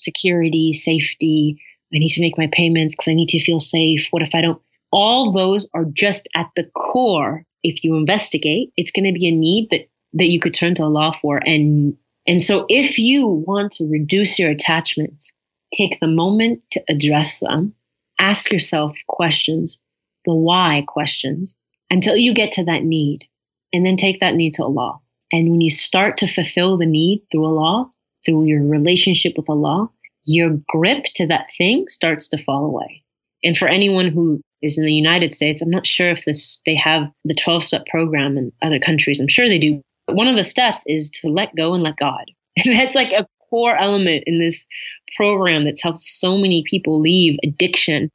[0.00, 1.62] Security, safety.
[1.94, 4.08] I need to make my payments because I need to feel safe.
[4.10, 4.60] What if I don't?
[4.92, 7.44] All those are just at the core.
[7.62, 10.84] If you investigate, it's going to be a need that, that you could turn to
[10.84, 11.40] Allah for.
[11.44, 11.96] And,
[12.26, 15.32] and so if you want to reduce your attachments,
[15.74, 17.74] take the moment to address them.
[18.18, 19.78] Ask yourself questions,
[20.24, 21.54] the why questions
[21.90, 23.26] until you get to that need
[23.72, 25.00] and then take that need to Allah.
[25.32, 27.90] And when you start to fulfill the need through Allah,
[28.24, 29.90] through your relationship with Allah,
[30.24, 33.02] your grip to that thing starts to fall away.
[33.42, 36.74] And for anyone who is in the United States, I'm not sure if this they
[36.76, 39.20] have the 12 step program in other countries.
[39.20, 39.80] I'm sure they do.
[40.06, 42.24] But one of the steps is to let go and let God.
[42.64, 44.66] And that's like a core element in this
[45.16, 48.10] program that's helped so many people leave addiction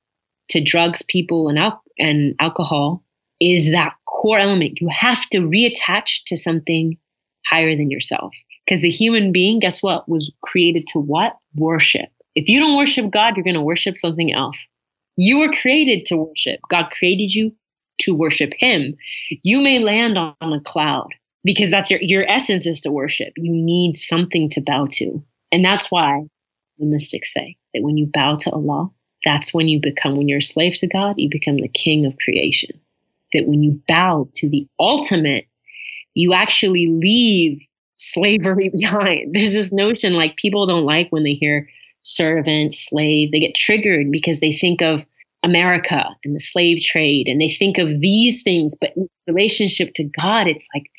[0.50, 3.04] to drugs, people, and, al- and alcohol
[3.40, 4.80] is that core element.
[4.80, 6.98] You have to reattach to something
[7.46, 8.34] higher than yourself.
[8.66, 11.38] Because the human being, guess what, was created to what?
[11.56, 12.10] Worship.
[12.36, 14.68] If you don't worship God, you're going to worship something else.
[15.16, 16.60] You were created to worship.
[16.70, 17.56] God created you
[18.02, 18.96] to worship Him.
[19.44, 21.10] You may land on a cloud
[21.44, 23.34] because that's your, your essence is to worship.
[23.38, 25.24] You need something to bow to.
[25.52, 26.24] And that's why
[26.80, 28.90] the mystics say that when you bow to Allah,
[29.24, 32.18] that's when you become, when you're a slave to God, you become the king of
[32.18, 32.80] creation
[33.34, 35.48] that when you bow to the ultimate,
[36.14, 37.62] you actually leave
[37.98, 39.34] slavery behind.
[39.34, 41.70] There's this notion like people don't like when they hear
[42.04, 45.06] servant, slave, they get triggered because they think of
[45.44, 48.94] America and the slave trade and they think of these things, but
[49.28, 50.90] relationship to God, it's like,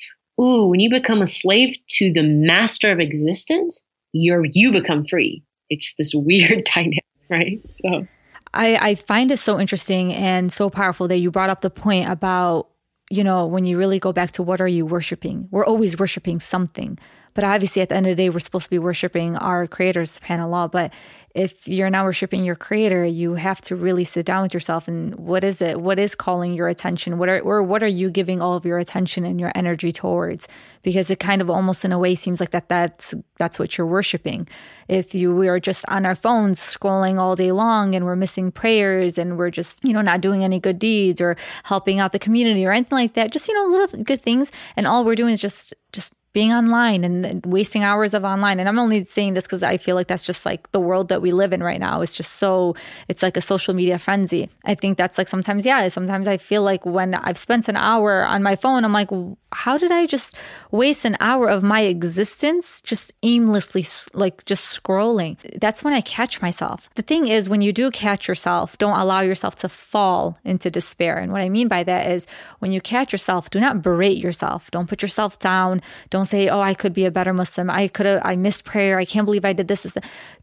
[0.40, 5.42] ooh, when you become a slave to the master of existence, you're you become free.
[5.68, 7.60] It's this weird dynamic, right?
[7.84, 8.06] So
[8.54, 12.08] I, I find it so interesting and so powerful that you brought up the point
[12.08, 12.68] about,
[13.10, 15.48] you know, when you really go back to what are you worshiping?
[15.50, 16.98] We're always worshiping something.
[17.36, 20.18] But obviously, at the end of the day, we're supposed to be worshiping our creators,
[20.18, 20.72] subhanAllah.
[20.72, 20.92] But
[21.34, 25.14] if you're not worshiping your creator, you have to really sit down with yourself and
[25.16, 25.78] what is it?
[25.78, 27.18] What is calling your attention?
[27.18, 30.48] What are or what are you giving all of your attention and your energy towards?
[30.82, 33.86] Because it kind of almost in a way seems like that that's that's what you're
[33.86, 34.48] worshiping.
[34.88, 38.50] If you we are just on our phones scrolling all day long and we're missing
[38.50, 42.18] prayers and we're just, you know, not doing any good deeds or helping out the
[42.18, 45.34] community or anything like that, just you know, little good things and all we're doing
[45.34, 48.60] is just just being online and wasting hours of online.
[48.60, 51.22] And I'm only saying this because I feel like that's just like the world that
[51.22, 52.02] we live in right now.
[52.02, 52.76] It's just so,
[53.08, 54.50] it's like a social media frenzy.
[54.62, 58.22] I think that's like sometimes, yeah, sometimes I feel like when I've spent an hour
[58.22, 59.08] on my phone, I'm like,
[59.50, 60.36] how did I just
[60.70, 65.38] waste an hour of my existence just aimlessly, like just scrolling?
[65.58, 66.90] That's when I catch myself.
[66.96, 71.16] The thing is, when you do catch yourself, don't allow yourself to fall into despair.
[71.16, 72.26] And what I mean by that is
[72.58, 74.70] when you catch yourself, do not berate yourself.
[74.70, 75.80] Don't put yourself down.
[76.10, 77.70] Don't say, oh, I could be a better Muslim.
[77.70, 78.98] I could have, I missed prayer.
[78.98, 79.86] I can't believe I did this.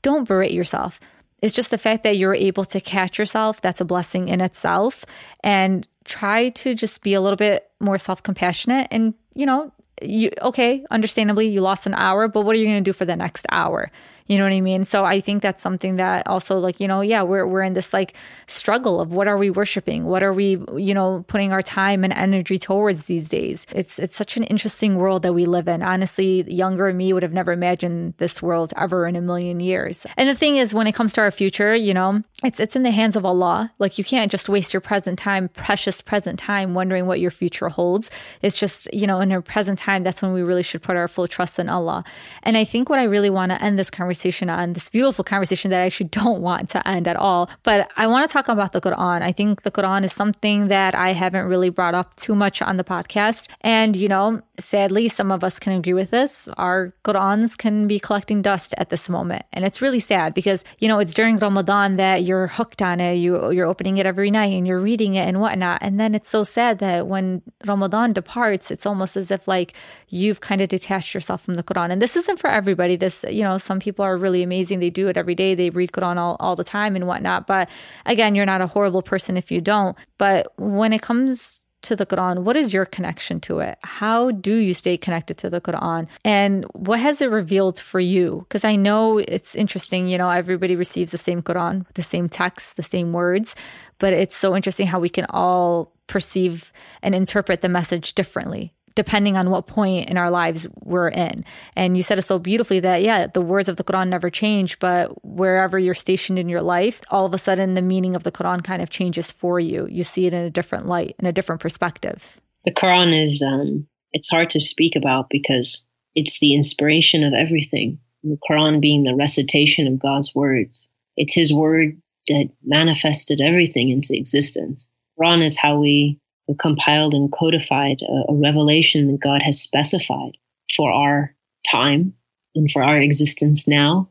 [0.02, 1.00] Don't berate yourself.
[1.42, 3.62] It's just the fact that you're able to catch yourself.
[3.62, 5.06] That's a blessing in itself.
[5.44, 9.72] And try to just be a little bit more self compassionate and, you know,
[10.02, 13.06] you okay, understandably you lost an hour, but what are you going to do for
[13.06, 13.92] the next hour?
[14.28, 14.86] You know what I mean?
[14.86, 17.94] So I think that's something that also like, you know, yeah, we're we're in this
[17.94, 18.16] like
[18.48, 20.06] struggle of what are we worshiping?
[20.06, 23.68] What are we, you know, putting our time and energy towards these days?
[23.72, 25.84] It's it's such an interesting world that we live in.
[25.84, 30.06] Honestly, younger me would have never imagined this world ever in a million years.
[30.18, 32.84] And the thing is when it comes to our future, you know, it's it's in
[32.84, 33.74] the hands of Allah.
[33.80, 37.70] Like you can't just waste your present time, precious present time wondering what your future
[37.70, 38.10] holds.
[38.42, 41.08] It's just, you know, in our present time that's when we really should put our
[41.08, 42.04] full trust in Allah.
[42.44, 45.24] And I think what I really want to end this conversation conversation on this beautiful
[45.24, 47.50] conversation that I actually don't want to end at all.
[47.64, 49.22] But I want to talk about the Quran.
[49.22, 52.78] I think the Quran is something that I haven't really brought up too much on
[52.78, 53.50] the podcast.
[53.62, 56.48] And, you know, sadly, some of us can agree with this.
[56.58, 59.44] Our Qurans can be collecting dust at this moment.
[59.52, 63.16] And it's really sad because, you know, it's during Ramadan that you're hooked on it.
[63.16, 65.80] You, you're opening it every night and you're reading it and whatnot.
[65.82, 69.74] And then it's so sad that when Ramadan departs, it's almost as if like
[70.08, 71.92] you've kind of detached yourself from the Quran.
[71.92, 72.96] And this isn't for everybody.
[72.96, 74.80] This, you know, some people are really amazing.
[74.80, 75.56] They do it every day.
[75.56, 77.48] They read Quran all, all the time and whatnot.
[77.48, 77.70] But
[78.06, 79.98] again, you're not a horrible person if you don't.
[80.18, 82.44] But when it comes to the Quran?
[82.44, 83.78] What is your connection to it?
[83.84, 86.08] How do you stay connected to the Quran?
[86.26, 88.46] And what has it revealed for you?
[88.48, 92.78] Because I know it's interesting, you know, everybody receives the same Quran, the same text,
[92.78, 93.56] the same words,
[94.00, 99.38] but it's so interesting how we can all perceive and interpret the message differently depending
[99.38, 101.44] on what point in our lives we're in.
[101.76, 104.80] And you said it so beautifully that, yeah, the words of the Quran never change,
[104.80, 108.32] but wherever you're stationed in your life, all of a sudden the meaning of the
[108.32, 109.88] Quran kind of changes for you.
[109.90, 112.40] You see it in a different light, in a different perspective.
[112.66, 118.00] The Quran is, um, it's hard to speak about because it's the inspiration of everything.
[118.24, 120.88] The Quran being the recitation of God's words.
[121.18, 124.88] It's His word that manifested everything into existence.
[125.20, 126.20] Quran is how we
[126.60, 130.38] compiled and codified a, a revelation that God has specified
[130.76, 131.36] for our
[131.70, 132.14] time
[132.56, 134.10] and for our existence now.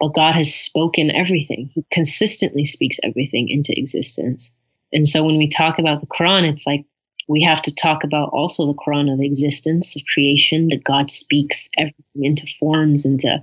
[0.00, 1.70] But God has spoken everything.
[1.72, 4.52] He consistently speaks everything into existence.
[4.92, 6.84] And so when we talk about the Quran, it's like
[7.28, 11.68] we have to talk about also the Quran of existence, of creation, that God speaks
[11.78, 13.38] everything into forms, into,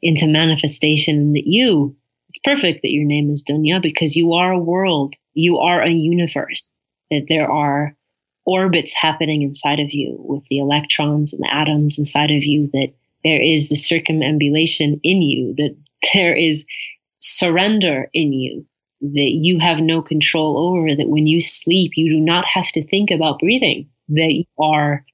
[0.00, 1.96] into manifestation, that you,
[2.28, 5.90] it's perfect that your name is Dunya because you are a world, you are a
[5.90, 6.79] universe
[7.10, 7.94] that there are
[8.46, 12.92] orbits happening inside of you with the electrons and the atoms inside of you, that
[13.22, 15.76] there is the circumambulation in you, that
[16.14, 16.64] there is
[17.18, 18.66] surrender in you,
[19.00, 22.86] that you have no control over, that when you sleep, you do not have to
[22.86, 25.04] think about breathing, that you are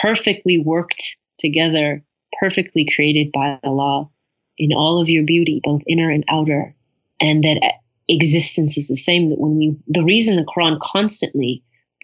[0.00, 2.02] perfectly worked together,
[2.40, 4.08] perfectly created by Allah
[4.58, 6.74] in all of your beauty, both inner and outer,
[7.20, 7.60] and that
[8.08, 9.30] existence is the same.
[9.30, 11.62] That when we, the reason the Quran constantly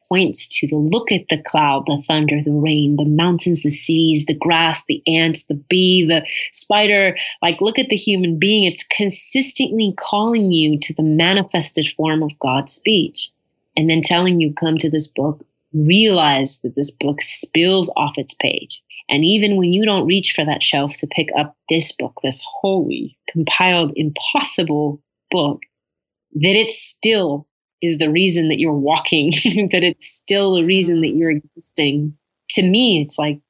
[0.09, 4.27] points to the look at the cloud, the thunder, the rain, the mountains, the seas,
[4.27, 8.65] the grass, the ants, the bee, the spider, like look at the human being.
[8.65, 13.31] It's consistently calling you to the manifested form of God's speech
[13.77, 18.35] and then telling you, come to this book, realize that this book spills off its
[18.35, 18.83] page.
[19.11, 22.45] And even when you don't reach for that shelf to pick up this book, this
[22.61, 25.61] holy, compiled, impossible book,
[26.35, 27.47] that it still
[27.81, 29.31] is the reason that you're walking,
[29.73, 32.17] that it's still the reason that you're existing.
[32.51, 33.41] To me, it's like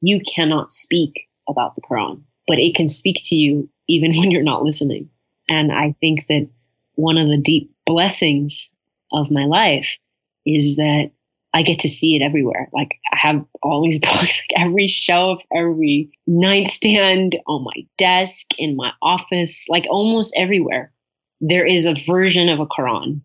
[0.00, 4.42] you cannot speak about the Quran, but it can speak to you even when you're
[4.42, 5.10] not listening.
[5.48, 6.48] And I think that
[6.94, 8.72] one of the deep blessings
[9.12, 9.98] of my life
[10.46, 11.10] is that
[11.52, 12.68] I get to see it everywhere.
[12.72, 18.76] Like I have all these books, like every shelf, every nightstand, on my desk, in
[18.76, 20.92] my office, like almost everywhere
[21.40, 23.20] there is a version of a Quran.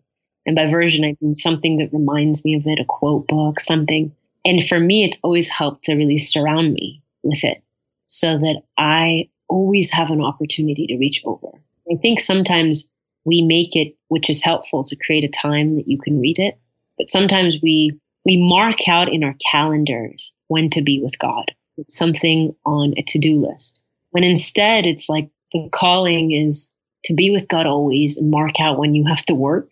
[0.46, 4.14] And by version, I mean something that reminds me of it, a quote book, something.
[4.44, 7.62] And for me, it's always helped to really surround me with it
[8.06, 11.48] so that I always have an opportunity to reach over.
[11.90, 12.90] I think sometimes
[13.24, 16.58] we make it, which is helpful to create a time that you can read it.
[16.96, 21.44] But sometimes we, we mark out in our calendars when to be with God.
[21.76, 23.82] put something on a to do list.
[24.10, 26.72] When instead, it's like the calling is
[27.04, 29.70] to be with God always and mark out when you have to work.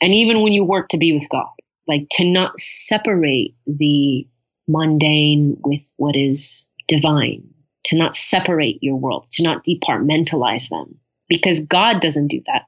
[0.00, 1.48] And even when you work to be with God,
[1.86, 4.26] like to not separate the
[4.68, 7.48] mundane with what is divine,
[7.84, 10.98] to not separate your world, to not departmentalize them
[11.28, 12.62] because God doesn't do that.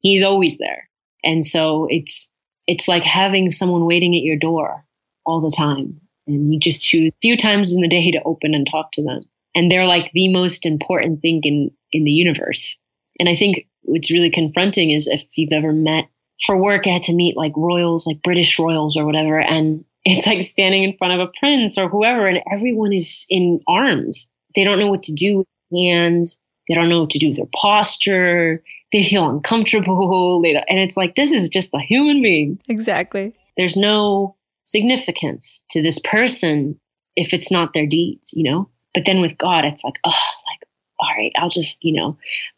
[0.00, 0.88] He's always there.
[1.22, 2.30] And so it's,
[2.66, 4.84] it's like having someone waiting at your door
[5.24, 6.00] all the time.
[6.26, 9.02] And you just choose a few times in the day to open and talk to
[9.02, 9.20] them.
[9.54, 12.78] And they're like the most important thing in, in the universe.
[13.18, 16.08] And I think what's really confronting is if you've ever met
[16.44, 19.40] for work, I had to meet like royals, like British royals or whatever.
[19.40, 23.60] And it's like standing in front of a prince or whoever, and everyone is in
[23.66, 24.30] arms.
[24.54, 26.40] They don't know what to do with hands.
[26.68, 28.62] They don't know what to do with their posture.
[28.92, 30.40] They feel uncomfortable.
[30.42, 32.60] They and it's like, this is just a human being.
[32.68, 33.34] Exactly.
[33.56, 36.78] There's no significance to this person
[37.16, 38.68] if it's not their deeds, you know?
[38.94, 40.68] But then with God, it's like, oh, like,
[41.00, 42.16] all right, I'll just, you know,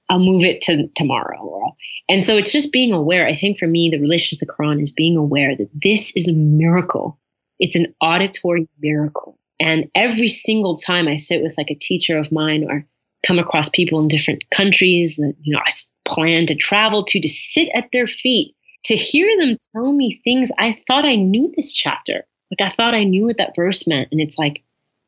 [0.08, 1.40] I'll move it to tomorrow.
[1.40, 1.72] Or,
[2.08, 3.26] and so it's just being aware.
[3.26, 6.28] I think for me, the relationship to the Quran is being aware that this is
[6.28, 7.18] a miracle.
[7.58, 9.38] It's an auditory miracle.
[9.58, 12.86] And every single time I sit with like a teacher of mine or
[13.26, 15.70] come across people in different countries that, you know, I
[16.08, 18.54] plan to travel to, to sit at their feet,
[18.84, 22.24] to hear them tell me things I thought I knew this chapter.
[22.50, 24.08] Like I thought I knew what that verse meant.
[24.12, 24.62] And it's like,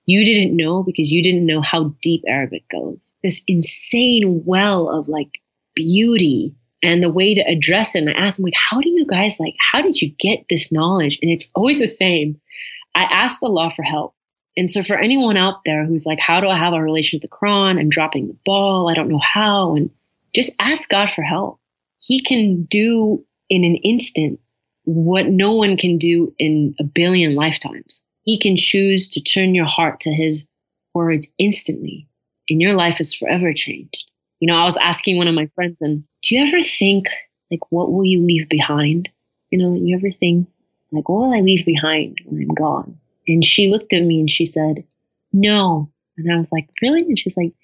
[0.09, 2.97] you didn't know because you didn't know how deep Arabic goes.
[3.23, 5.43] This insane well of like
[5.75, 8.05] beauty and the way to address it.
[8.05, 10.73] And I asked them, like, how do you guys like, how did you get this
[10.73, 11.19] knowledge?
[11.21, 12.41] And it's always the same.
[12.95, 14.15] I asked Allah for help.
[14.57, 17.31] And so for anyone out there who's like, how do I have a relation with
[17.31, 17.79] the Quran?
[17.79, 18.89] I'm dropping the ball.
[18.89, 19.77] I don't know how.
[19.77, 19.91] And
[20.35, 21.61] just ask God for help.
[21.99, 24.41] He can do in an instant
[24.85, 28.05] what no one can do in a billion lifetimes.
[28.29, 30.47] He can choose to turn your heart to his
[30.93, 32.07] words instantly,
[32.51, 34.05] and your life is forever changed.
[34.39, 37.07] You know, I was asking one of my friends, and do you ever think,
[37.51, 39.09] like, what will you leave behind?
[39.51, 40.47] You know, you ever think,
[40.93, 42.99] like, what will I leave behind when I'm gone?
[43.27, 44.85] And she looked at me and she said,
[45.33, 45.91] no.
[46.19, 47.01] And I was like, really?
[47.01, 47.55] And she's like,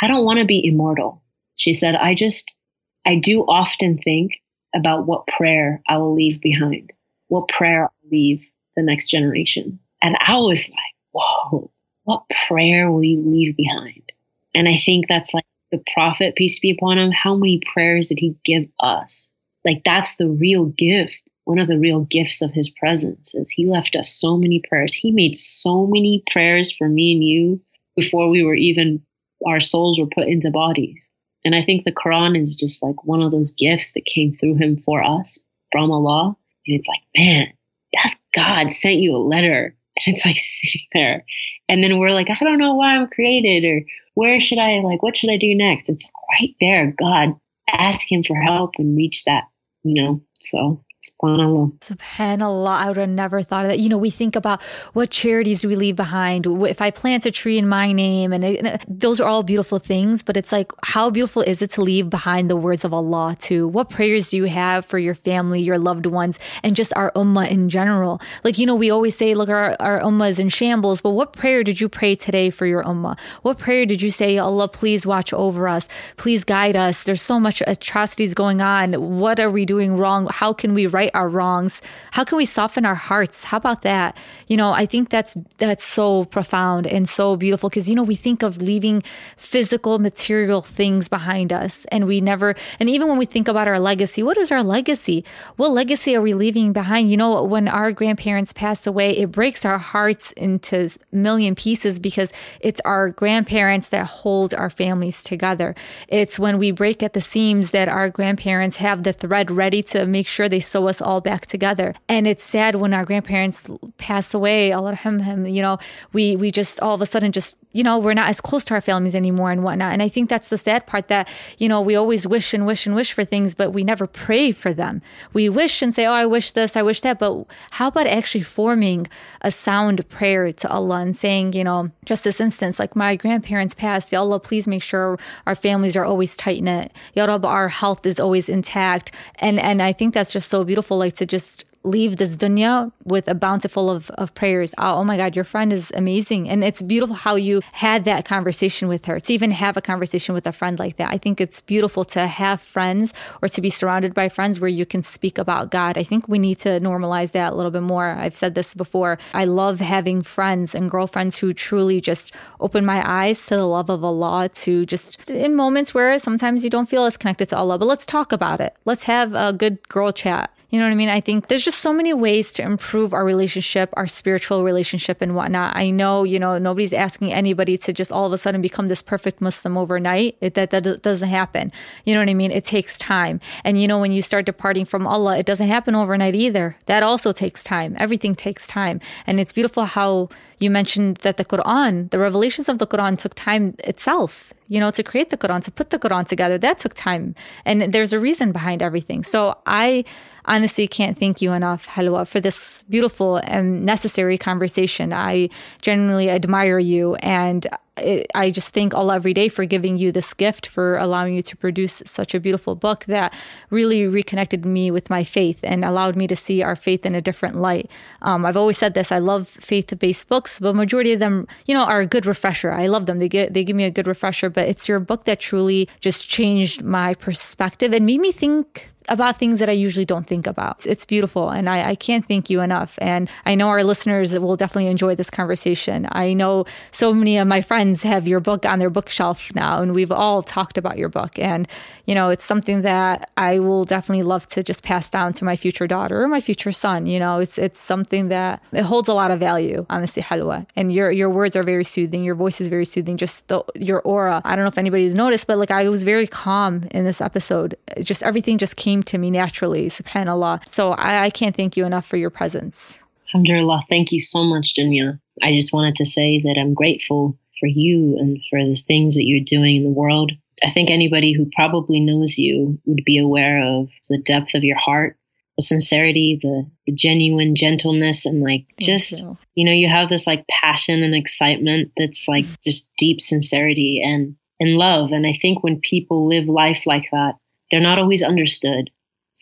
[0.00, 1.22] I don't want to be immortal.
[1.56, 2.56] She said, I just,
[3.04, 4.40] I do often think
[4.74, 6.94] about what prayer I will leave behind,
[7.28, 8.42] what prayer I'll leave
[8.74, 9.80] the next generation.
[10.04, 11.70] And I was like, whoa,
[12.02, 14.12] what prayer will you leave behind?
[14.54, 17.10] And I think that's like the prophet, peace be upon him.
[17.10, 19.30] How many prayers did he give us?
[19.64, 21.22] Like that's the real gift.
[21.44, 24.92] One of the real gifts of his presence is he left us so many prayers.
[24.92, 27.62] He made so many prayers for me and you
[27.96, 29.02] before we were even,
[29.46, 31.08] our souls were put into bodies.
[31.46, 34.56] And I think the Quran is just like one of those gifts that came through
[34.56, 35.42] him for us
[35.72, 36.36] from Allah.
[36.66, 37.54] And it's like, man,
[37.94, 41.24] that's God sent you a letter and it's like sitting there.
[41.68, 43.82] And then we're like, I don't know why I'm created or
[44.14, 45.88] where should I, like, what should I do next?
[45.88, 46.94] It's right there.
[46.96, 47.30] God,
[47.72, 49.44] ask him for help and reach that,
[49.82, 50.20] you know?
[50.42, 51.78] So SubhanAllah.
[51.80, 52.76] SubhanAllah.
[52.76, 53.78] I would have never thought of that.
[53.78, 54.62] You know, we think about
[54.94, 56.46] what charities do we leave behind?
[56.46, 59.78] If I plant a tree in my name, and, it, and those are all beautiful
[59.78, 63.36] things, but it's like, how beautiful is it to leave behind the words of Allah
[63.38, 63.68] too?
[63.68, 67.50] What prayers do you have for your family, your loved ones, and just our ummah
[67.50, 68.20] in general?
[68.42, 71.32] Like, you know, we always say, look, our, our ummah is in shambles, but what
[71.32, 73.18] prayer did you pray today for your ummah?
[73.42, 75.88] What prayer did you say, Allah, please watch over us?
[76.16, 77.02] Please guide us.
[77.02, 79.18] There's so much atrocities going on.
[79.18, 80.28] What are we doing wrong?
[80.30, 81.82] How can we right our wrongs?
[82.12, 83.44] How can we soften our hearts?
[83.44, 84.16] How about that?
[84.48, 88.14] You know, I think that's that's so profound and so beautiful because you know, we
[88.14, 89.02] think of leaving
[89.36, 93.80] physical material things behind us and we never and even when we think about our
[93.80, 95.24] legacy, what is our legacy?
[95.56, 97.10] What legacy are we leaving behind?
[97.10, 102.32] You know, when our grandparents pass away, it breaks our hearts into million pieces because
[102.60, 105.74] it's our grandparents that hold our families together.
[106.08, 110.06] It's when we break at the seams that our grandparents have the thread ready to
[110.06, 111.94] make sure they sew us all back together.
[112.08, 113.68] And it's sad when our grandparents
[113.98, 114.98] pass away, Allah
[115.46, 115.78] you know,
[116.12, 118.74] we, we just all of a sudden just, you know, we're not as close to
[118.74, 119.92] our families anymore and whatnot.
[119.92, 122.86] And I think that's the sad part that, you know, we always wish and wish
[122.86, 125.02] and wish for things, but we never pray for them.
[125.32, 127.18] We wish and say, oh, I wish this, I wish that.
[127.18, 129.08] But how about actually forming
[129.40, 133.74] a sound prayer to Allah and saying, you know, just this instance, like my grandparents
[133.74, 136.92] passed, Ya Allah, please make sure our families are always tight knit.
[137.14, 139.10] Ya Rab, our health is always intact.
[139.40, 143.28] And, and I think that's just so beautiful, like to just leave this dunya with
[143.28, 144.74] a bountiful of, of prayers.
[144.78, 146.48] Oh, oh, my God, your friend is amazing.
[146.48, 150.34] And it's beautiful how you had that conversation with her, to even have a conversation
[150.34, 151.10] with a friend like that.
[151.12, 153.12] I think it's beautiful to have friends
[153.42, 155.98] or to be surrounded by friends where you can speak about God.
[155.98, 158.06] I think we need to normalize that a little bit more.
[158.06, 159.18] I've said this before.
[159.34, 163.90] I love having friends and girlfriends who truly just open my eyes to the love
[163.90, 167.78] of Allah, to just in moments where sometimes you don't feel as connected to Allah,
[167.78, 168.74] but let's talk about it.
[168.84, 170.53] Let's have a good girl chat.
[170.74, 171.08] You know what I mean?
[171.08, 175.36] I think there's just so many ways to improve our relationship, our spiritual relationship, and
[175.36, 175.76] whatnot.
[175.76, 179.00] I know, you know, nobody's asking anybody to just all of a sudden become this
[179.00, 180.36] perfect Muslim overnight.
[180.40, 181.70] It, that, that doesn't happen.
[182.04, 182.50] You know what I mean?
[182.50, 183.38] It takes time.
[183.62, 186.76] And, you know, when you start departing from Allah, it doesn't happen overnight either.
[186.86, 187.96] That also takes time.
[188.00, 189.00] Everything takes time.
[189.28, 193.34] And it's beautiful how you mentioned that the Quran, the revelations of the Quran took
[193.34, 196.58] time itself, you know, to create the Quran, to put the Quran together.
[196.58, 197.36] That took time.
[197.64, 199.22] And there's a reason behind everything.
[199.22, 200.04] So I,
[200.44, 205.12] honestly can't thank you enough, Helwa, for this beautiful and necessary conversation.
[205.12, 205.48] I
[205.80, 207.66] genuinely admire you and
[207.96, 211.56] I just thank Allah every day for giving you this gift, for allowing you to
[211.56, 213.32] produce such a beautiful book that
[213.70, 217.20] really reconnected me with my faith and allowed me to see our faith in a
[217.20, 217.88] different light.
[218.22, 221.84] Um, I've always said this: I love faith-based books, but majority of them, you know,
[221.84, 222.72] are a good refresher.
[222.72, 224.50] I love them; they get they give me a good refresher.
[224.50, 229.36] But it's your book that truly just changed my perspective and made me think about
[229.36, 230.86] things that I usually don't think about.
[230.86, 232.98] It's beautiful, and I, I, can't thank you enough.
[233.00, 236.08] And I know our listeners will definitely enjoy this conversation.
[236.12, 239.94] I know so many of my friends have your book on their bookshelf now, and
[239.94, 241.38] we've all talked about your book.
[241.38, 241.68] And,
[242.06, 245.56] you know, it's something that I will definitely love to just pass down to my
[245.56, 247.06] future daughter or my future son.
[247.06, 250.66] You know, it's it's something that it holds a lot of value, honestly, Helwa.
[250.76, 252.24] And your your words are very soothing.
[252.24, 253.16] Your voice is very soothing.
[253.16, 254.40] Just the, your aura.
[254.44, 257.76] I don't know if anybody's noticed, but like I was very calm in this episode.
[258.02, 260.68] Just everything just came came to me naturally, subhanAllah.
[260.68, 263.00] So I, I can't thank you enough for your presence.
[263.34, 263.82] Alhamdulillah.
[263.88, 265.18] Thank you so much, Dunya.
[265.42, 269.24] I just wanted to say that I'm grateful for you and for the things that
[269.26, 270.30] you're doing in the world.
[270.62, 274.78] I think anybody who probably knows you would be aware of the depth of your
[274.78, 275.16] heart,
[275.58, 279.36] the sincerity, the, the genuine gentleness, and like Thank just, you.
[279.56, 284.36] you know, you have this like passion and excitement that's like just deep sincerity and,
[284.60, 285.10] and love.
[285.10, 287.34] And I think when people live life like that,
[287.70, 288.90] they're not always understood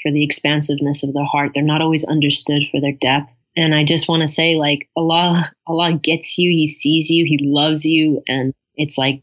[0.03, 1.53] for the expansiveness of their heart.
[1.55, 3.35] They're not always understood for their depth.
[3.57, 6.51] And I just want to say, like, Allah, Allah gets you.
[6.51, 7.25] He sees you.
[7.25, 8.23] He loves you.
[8.27, 9.23] And it's like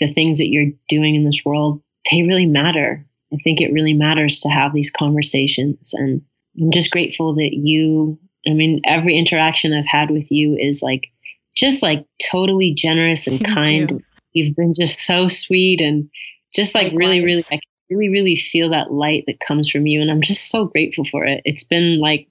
[0.00, 1.80] the things that you're doing in this world,
[2.10, 3.06] they really matter.
[3.32, 5.94] I think it really matters to have these conversations.
[5.94, 6.22] And
[6.60, 11.08] I'm just grateful that you, I mean, every interaction I've had with you is like,
[11.54, 13.90] just like totally generous and kind.
[13.90, 14.00] You.
[14.32, 16.08] You've been just so sweet and
[16.54, 16.98] just like Likewise.
[16.98, 20.00] really, really, like really, really feel that light that comes from you.
[20.00, 21.42] And I'm just so grateful for it.
[21.44, 22.28] It's been like,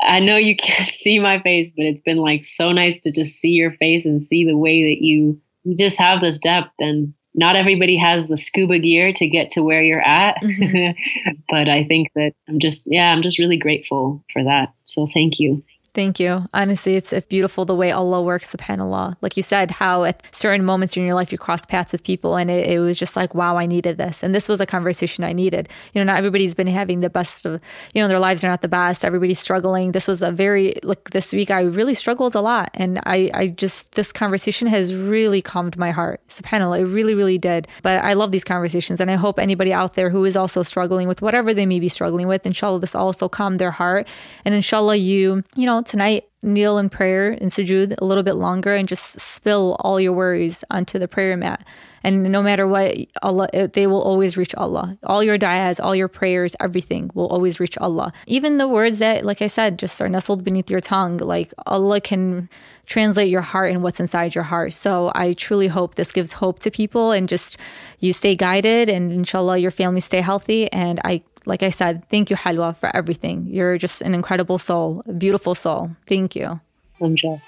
[0.00, 3.38] I know you can't see my face, but it's been like so nice to just
[3.38, 6.72] see your face and see the way that you, you just have this depth.
[6.78, 10.36] And not everybody has the scuba gear to get to where you're at.
[10.42, 11.32] Mm-hmm.
[11.48, 14.72] but I think that I'm just, yeah, I'm just really grateful for that.
[14.86, 15.62] So thank you.
[15.96, 16.46] Thank you.
[16.52, 19.16] Honestly, it's it's beautiful the way Allah works, subhanAllah.
[19.22, 22.36] Like you said, how at certain moments in your life you cross paths with people
[22.36, 24.22] and it, it, was just like, wow, I needed this.
[24.22, 25.70] And this was a conversation I needed.
[25.94, 27.62] You know, not everybody's been having the best of,
[27.94, 29.06] you know, their lives are not the best.
[29.06, 29.92] Everybody's struggling.
[29.92, 32.68] This was a very, like this week, I really struggled a lot.
[32.74, 36.20] And I, I just, this conversation has really calmed my heart.
[36.28, 37.68] SubhanAllah, it really, really did.
[37.82, 39.00] But I love these conversations.
[39.00, 41.88] And I hope anybody out there who is also struggling with whatever they may be
[41.88, 44.06] struggling with, inshallah, this also calmed their heart.
[44.44, 48.74] And inshallah, you, you know, tonight kneel in prayer in sujood a little bit longer
[48.74, 51.66] and just spill all your worries onto the prayer mat.
[52.04, 54.96] And no matter what, Allah, they will always reach Allah.
[55.02, 58.12] All your du'as, all your prayers, everything will always reach Allah.
[58.28, 62.00] Even the words that, like I said, just are nestled beneath your tongue, like Allah
[62.00, 62.48] can
[62.86, 64.72] translate your heart and what's inside your heart.
[64.72, 67.58] So I truly hope this gives hope to people and just
[67.98, 70.70] you stay guided and inshallah your family stay healthy.
[70.72, 73.46] And I like I said, thank you, Helwa, for everything.
[73.46, 75.90] You're just an incredible soul, a beautiful soul.
[76.06, 76.60] Thank you.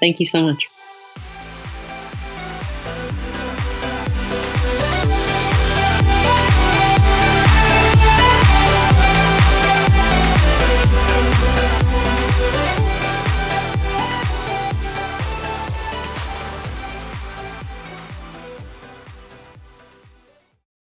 [0.00, 0.68] Thank you so much.